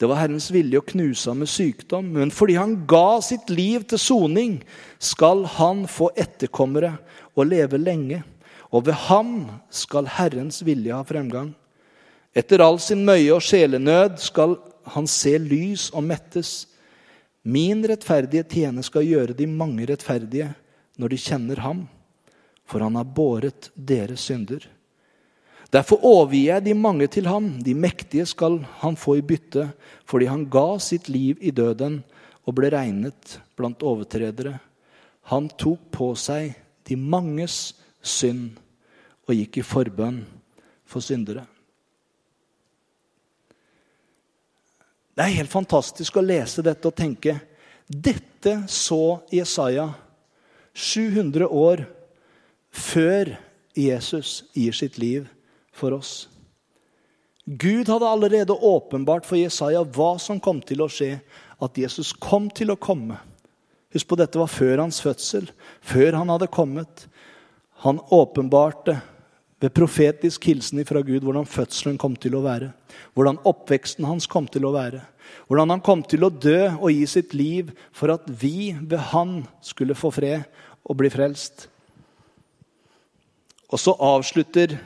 Det 0.00 0.08
var 0.10 0.18
Herrens 0.18 0.48
vilje 0.50 0.80
å 0.80 0.86
knuse 0.88 1.30
ham 1.30 1.42
med 1.44 1.50
sykdom, 1.52 2.08
men 2.16 2.32
fordi 2.34 2.56
han 2.58 2.74
ga 2.90 3.20
sitt 3.22 3.52
liv 3.52 3.84
til 3.88 4.00
soning, 4.02 4.56
skal 4.98 5.44
han 5.56 5.84
få 5.88 6.10
etterkommere 6.18 6.96
og 7.36 7.46
leve 7.52 7.78
lenge. 7.78 8.24
Og 8.74 8.88
ved 8.88 8.98
ham 9.06 9.36
skal 9.70 10.10
Herrens 10.10 10.64
vilje 10.66 10.96
ha 10.96 11.06
fremgang. 11.06 11.52
Etter 12.34 12.64
all 12.64 12.80
sin 12.82 13.04
møye 13.06 13.30
og 13.36 13.44
sjelenød 13.46 14.18
skal 14.18 14.56
han 14.96 15.06
se 15.06 15.36
lys 15.38 15.86
og 15.94 16.02
mettes. 16.08 16.66
Min 17.44 17.84
rettferdige 17.84 18.46
tjene 18.48 18.82
skal 18.84 19.04
gjøre 19.04 19.36
de 19.36 19.46
mange 19.48 19.84
rettferdige 19.88 20.48
når 20.96 21.12
de 21.12 21.18
kjenner 21.20 21.60
ham, 21.60 21.82
for 22.64 22.80
han 22.80 22.96
har 22.96 23.04
båret 23.04 23.68
deres 23.76 24.24
synder. 24.30 24.64
Derfor 25.74 26.00
overgir 26.06 26.54
jeg 26.54 26.64
de 26.64 26.74
mange 26.78 27.08
til 27.10 27.26
ham. 27.28 27.48
De 27.60 27.74
mektige 27.74 28.24
skal 28.30 28.60
han 28.80 28.96
få 28.96 29.18
i 29.18 29.26
bytte, 29.26 29.66
fordi 30.06 30.30
han 30.30 30.46
ga 30.48 30.78
sitt 30.80 31.10
liv 31.10 31.40
i 31.42 31.50
døden 31.50 31.98
og 32.46 32.56
ble 32.56 32.70
regnet 32.72 33.38
blant 33.58 33.82
overtredere. 33.84 34.56
Han 35.32 35.50
tok 35.58 35.90
på 35.92 36.12
seg 36.16 36.54
de 36.88 36.96
manges 36.96 37.74
synd 38.00 38.54
og 39.26 39.34
gikk 39.36 39.60
i 39.60 39.66
forbønn 39.66 40.22
for 40.88 41.04
syndere. 41.04 41.44
Det 45.14 45.22
er 45.22 45.36
helt 45.38 45.52
fantastisk 45.52 46.16
å 46.18 46.24
lese 46.24 46.62
dette 46.66 46.90
og 46.90 46.96
tenke 46.98 47.38
dette 47.86 48.56
så 48.70 49.20
Jesaja 49.32 49.86
700 50.74 51.46
år 51.46 51.84
før 52.74 53.36
Jesus 53.78 54.42
gir 54.54 54.74
sitt 54.74 54.98
liv 54.98 55.28
for 55.74 55.94
oss. 55.94 56.26
Gud 57.44 57.90
hadde 57.92 58.08
allerede 58.08 58.56
åpenbart 58.56 59.26
for 59.28 59.38
Jesaja 59.38 59.84
hva 59.84 60.14
som 60.18 60.40
kom 60.42 60.62
til 60.64 60.82
å 60.82 60.90
skje. 60.90 61.18
At 61.62 61.76
Jesus 61.78 62.10
kom 62.16 62.48
til 62.50 62.72
å 62.72 62.80
komme. 62.80 63.20
Husk 63.94 64.08
på, 64.10 64.18
dette 64.18 64.40
var 64.40 64.50
før 64.50 64.80
hans 64.82 64.98
fødsel, 65.04 65.46
før 65.84 66.16
han 66.18 66.32
hadde 66.32 66.50
kommet. 66.50 67.04
Han 67.84 68.00
åpenbarte 68.10 68.96
ved 69.64 69.72
profetisk 69.72 70.44
hilsen 70.44 70.82
fra 70.84 71.00
Gud 71.00 71.24
hvordan 71.24 71.46
fødselen 71.48 71.96
kom 72.00 72.18
til 72.20 72.34
å 72.36 72.42
være. 72.44 72.74
Hvordan 73.16 73.38
oppveksten 73.48 74.04
hans 74.04 74.26
kom 74.28 74.44
til 74.50 74.66
å 74.68 74.74
være. 74.74 75.00
Hvordan 75.48 75.72
han 75.72 75.84
kom 75.84 76.02
til 76.04 76.26
å 76.26 76.32
dø 76.32 76.58
og 76.74 76.90
gi 76.92 77.06
sitt 77.08 77.32
liv 77.32 77.70
for 77.96 78.12
at 78.12 78.26
vi 78.28 78.74
ved 78.76 79.00
han 79.14 79.38
skulle 79.64 79.96
få 79.96 80.10
fred 80.12 80.44
og 80.84 80.98
bli 81.00 81.08
frelst. 81.12 81.70
Og 83.72 83.80
så 83.80 83.96
avslutter 83.96 84.76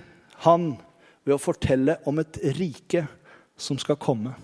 han 0.47 0.71
ved 1.27 1.35
å 1.35 1.43
fortelle 1.43 1.99
om 2.07 2.23
et 2.23 2.39
rike 2.61 3.03
som 3.59 3.81
skal 3.83 3.99
komme. 3.99 4.37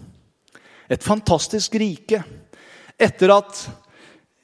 Et 0.90 1.00
fantastisk 1.00 1.78
rike. 1.78 2.24
Etter 2.98 3.30
at 3.38 3.68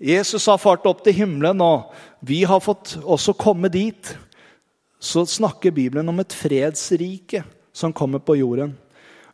Jesus 0.00 0.46
har 0.46 0.62
fart 0.62 0.86
opp 0.88 1.02
til 1.04 1.18
himmelen, 1.18 1.60
og 1.60 1.90
vi 2.24 2.44
har 2.48 2.62
fått 2.62 2.94
også 3.02 3.34
komme 3.36 3.68
dit, 3.68 4.14
så 5.00 5.24
snakker 5.26 5.72
Bibelen 5.72 6.08
om 6.12 6.20
et 6.20 6.36
fredsrike 6.36 7.42
som 7.72 7.94
kommer 7.96 8.20
på 8.20 8.36
jorden. 8.36 8.74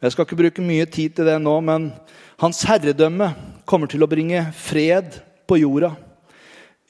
Jeg 0.01 0.13
skal 0.13 0.27
ikke 0.27 0.39
bruke 0.39 0.65
mye 0.65 0.87
tid 0.87 1.17
til 1.17 1.27
det 1.27 1.37
nå, 1.43 1.55
men 1.65 1.89
hans 2.39 2.63
herredømme 2.69 3.33
kommer 3.67 3.91
til 3.91 4.05
å 4.05 4.11
bringe 4.11 4.45
fred 4.55 5.19
på 5.49 5.59
jorda. 5.59 5.95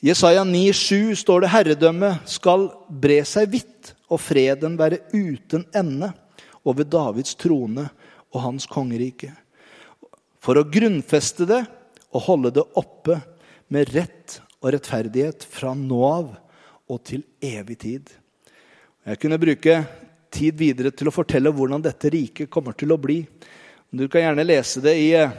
Jesaja 0.05 0.43
9,7 0.45 1.17
står 1.23 1.43
det 1.45 1.53
herredømmet 1.55 2.29
skal 2.29 2.69
bre 2.91 3.23
seg 3.25 3.49
vidt 3.55 3.95
og 4.12 4.21
freden 4.21 4.77
være 4.79 5.01
uten 5.15 5.65
ende 5.75 6.12
over 6.67 6.85
Davids 6.85 7.39
trone 7.39 7.87
og 8.35 8.43
hans 8.45 8.69
kongerike. 8.69 9.33
For 10.43 10.61
å 10.61 10.69
grunnfeste 10.69 11.49
det 11.49 11.62
og 12.12 12.27
holde 12.29 12.53
det 12.59 12.67
oppe 12.77 13.23
med 13.73 13.91
rett 13.97 14.39
og 14.61 14.75
rettferdighet 14.75 15.47
fra 15.49 15.73
nå 15.79 16.03
av 16.07 16.31
og 16.87 17.03
til 17.07 17.25
evig 17.43 17.81
tid. 17.83 18.11
Jeg 19.07 19.21
kunne 19.23 19.37
bruke 19.38 19.75
tid 20.35 20.57
videre 20.59 20.90
til 20.90 21.07
å 21.07 21.14
fortelle 21.14 21.53
hvordan 21.55 21.85
dette 21.85 22.11
riket 22.11 22.51
kommer 22.51 22.75
til 22.75 22.90
å 22.90 22.99
bli. 22.99 23.21
Du 23.95 24.09
kan 24.11 24.25
gjerne 24.25 24.42
lese 24.42 24.83
det 24.83 24.95
i 24.99 25.12
eh, 25.14 25.37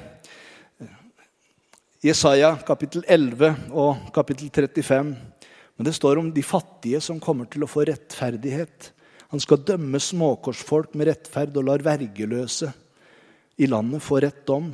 Jesaja 2.07 2.53
kapittel 2.63 3.03
11 3.03 3.75
og 3.75 4.07
kapittel 4.15 4.47
35. 4.55 5.11
Men 5.11 5.89
det 5.89 5.97
står 5.97 6.21
om 6.21 6.31
de 6.31 6.45
fattige 6.47 7.03
som 7.03 7.19
kommer 7.19 7.51
til 7.51 7.65
å 7.65 7.69
få 7.69 7.83
rettferdighet. 7.89 8.93
Han 9.35 9.43
skal 9.43 9.65
dømme 9.67 9.99
småkorsfolk 9.99 10.95
med 10.95 11.11
rettferd 11.11 11.59
og 11.59 11.67
lar 11.67 11.83
vergeløse 11.83 12.71
i 13.59 13.67
landet 13.67 14.05
få 14.05 14.21
rett 14.23 14.45
dom. 14.47 14.71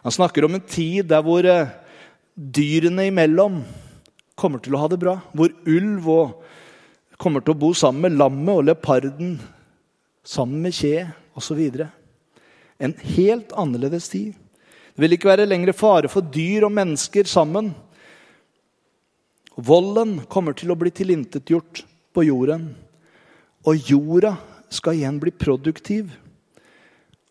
Han 0.00 0.16
snakker 0.16 0.48
om 0.48 0.56
en 0.56 0.64
tid 0.64 1.12
der 1.12 1.20
hvor 1.28 1.44
eh, 1.44 1.76
dyrene 2.32 3.10
imellom 3.12 3.60
kommer 4.32 4.64
til 4.64 4.78
å 4.78 4.86
ha 4.86 4.88
det 4.88 5.04
bra. 5.04 5.18
Hvor 5.36 5.52
ulv 5.68 6.08
kommer 7.18 7.42
til 7.42 7.54
å 7.54 7.60
bo 7.60 7.72
sammen 7.76 8.06
med 8.06 8.18
lammet 8.18 8.54
og 8.54 8.66
leoparden, 8.68 9.38
sammen 10.22 10.62
med 10.62 10.76
kje 10.76 11.08
osv. 11.38 11.60
En 12.78 12.94
helt 13.16 13.52
annerledes 13.58 14.08
tid. 14.12 14.36
Det 14.94 15.02
vil 15.04 15.16
ikke 15.16 15.30
være 15.30 15.48
lenger 15.48 15.74
fare 15.76 16.10
for 16.10 16.22
dyr 16.22 16.66
og 16.66 16.74
mennesker 16.74 17.26
sammen. 17.30 17.72
Volden 19.58 20.20
kommer 20.30 20.54
til 20.54 20.70
å 20.70 20.78
bli 20.78 20.92
tilintetgjort 20.94 21.82
på 22.14 22.24
jorden. 22.26 22.70
Og 23.66 23.90
jorda 23.90 24.36
skal 24.70 24.98
igjen 24.98 25.18
bli 25.22 25.34
produktiv. 25.34 26.12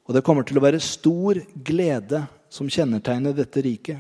Og 0.08 0.16
det 0.16 0.24
kommer 0.24 0.48
til 0.48 0.60
å 0.60 0.64
være 0.64 0.84
stor 0.84 1.40
glede 1.68 2.26
som 2.52 2.70
kjennetegner 2.72 3.36
dette 3.36 3.64
riket. 3.64 4.00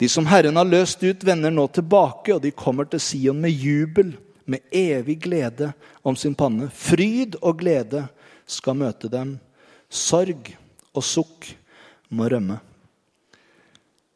De 0.00 0.08
som 0.08 0.26
Herren 0.26 0.56
har 0.58 0.68
løst 0.68 1.02
ut, 1.04 1.24
vender 1.24 1.52
nå 1.52 1.66
tilbake, 1.70 2.34
og 2.34 2.42
de 2.42 2.50
kommer 2.56 2.88
til 2.90 3.00
Sion 3.00 3.40
med 3.40 3.52
jubel, 3.54 4.16
med 4.44 4.60
evig 4.70 5.20
glede 5.22 5.72
om 6.02 6.16
sin 6.16 6.34
panne. 6.34 6.68
Fryd 6.70 7.36
og 7.40 7.60
glede 7.62 8.06
skal 8.46 8.78
møte 8.78 9.10
dem. 9.12 9.36
Sorg 9.88 10.52
og 10.92 11.04
sukk 11.04 11.50
må 12.12 12.28
rømme. 12.30 12.58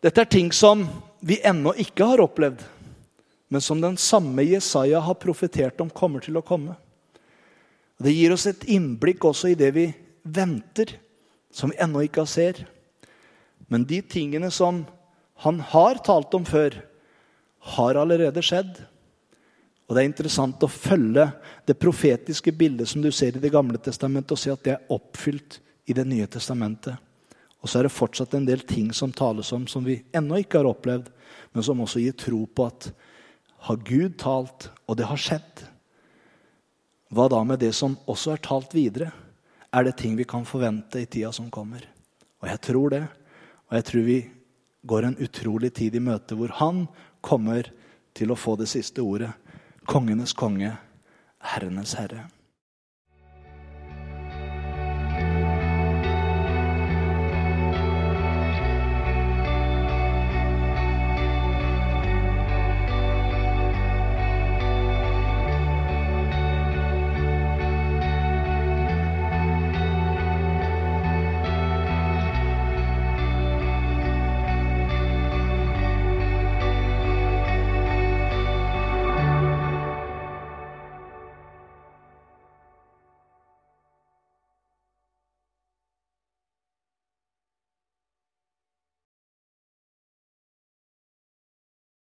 Dette 0.05 0.23
er 0.23 0.31
ting 0.31 0.53
som 0.55 0.85
vi 1.25 1.39
ennå 1.45 1.73
ikke 1.83 2.07
har 2.07 2.23
opplevd, 2.23 2.61
men 3.49 3.63
som 3.63 3.81
den 3.81 3.97
samme 3.99 4.45
Jesaja 4.45 5.01
har 5.03 5.19
profetert 5.19 5.81
om 5.81 5.91
kommer 5.91 6.23
til 6.23 6.39
å 6.39 6.45
komme. 6.45 6.77
Det 7.99 8.13
gir 8.13 8.35
oss 8.35 8.47
et 8.51 8.67
innblikk 8.69 9.25
også 9.25 9.53
i 9.53 9.59
det 9.59 9.71
vi 9.75 9.87
venter, 10.23 10.93
som 11.51 11.73
vi 11.73 11.79
ennå 11.81 12.05
ikke 12.05 12.27
ser. 12.29 12.61
Men 13.73 13.87
de 13.89 14.03
tingene 14.05 14.51
som 14.53 14.85
han 15.43 15.61
har 15.73 16.03
talt 16.05 16.35
om 16.37 16.45
før, 16.47 16.77
har 17.77 17.99
allerede 17.99 18.43
skjedd. 18.45 18.77
Og 19.87 19.95
Det 19.95 20.03
er 20.03 20.09
interessant 20.09 20.63
å 20.63 20.71
følge 20.71 21.29
det 21.67 21.79
profetiske 21.79 22.53
bildet 22.53 22.89
som 22.91 23.03
du 23.03 23.13
ser 23.15 23.37
i 23.37 23.43
Det 23.43 23.53
gamle 23.53 23.79
testamentet, 23.79 24.33
og 24.33 24.39
se 24.39 24.51
at 24.51 24.65
det 24.65 24.73
er 24.75 24.95
oppfylt 24.95 25.61
i 25.87 25.93
Det 25.93 26.07
nye 26.07 26.27
testamentet. 26.27 26.97
Og 27.63 27.71
så 27.71 27.79
er 27.79 27.87
det 27.87 27.95
fortsatt 27.95 28.35
en 28.35 28.47
del 28.47 28.61
ting 28.67 28.93
som 28.93 29.13
tales 29.13 29.53
om 29.53 29.67
som 29.67 29.85
vi 29.85 30.03
ennå 30.15 30.43
ikke 30.43 30.59
har 30.59 30.69
opplevd, 30.71 31.09
men 31.53 31.63
som 31.63 31.81
også 31.81 32.03
gir 32.03 32.13
tro 32.19 32.45
på 32.47 32.67
at 32.67 32.91
har 33.67 33.77
Gud 33.77 34.19
talt, 34.19 34.69
og 34.87 34.97
det 34.97 35.07
har 35.09 35.19
skjedd? 35.19 35.65
Hva 37.11 37.29
da 37.31 37.43
med 37.47 37.59
det 37.63 37.73
som 37.75 37.97
også 38.07 38.35
er 38.35 38.43
talt 38.43 38.75
videre? 38.75 39.11
Er 39.73 39.87
det 39.87 39.97
ting 39.99 40.17
vi 40.19 40.27
kan 40.29 40.47
forvente 40.47 41.01
i 41.01 41.07
tida 41.07 41.33
som 41.35 41.51
kommer? 41.51 41.83
Og 42.43 42.49
jeg 42.51 42.61
tror 42.69 42.91
det. 42.91 43.03
Og 43.67 43.77
jeg 43.79 43.87
tror 43.89 44.07
vi 44.07 44.19
går 44.87 45.09
en 45.09 45.19
utrolig 45.19 45.73
tid 45.75 45.97
i 45.99 46.03
møte 46.03 46.39
hvor 46.39 46.55
han 46.61 46.85
kommer 47.21 47.67
til 48.15 48.31
å 48.31 48.39
få 48.39 48.55
det 48.61 48.69
siste 48.71 49.03
ordet. 49.03 49.33
Kongenes 49.87 50.35
konge, 50.35 50.79
herrenes 51.39 51.95
herre. 51.99 52.27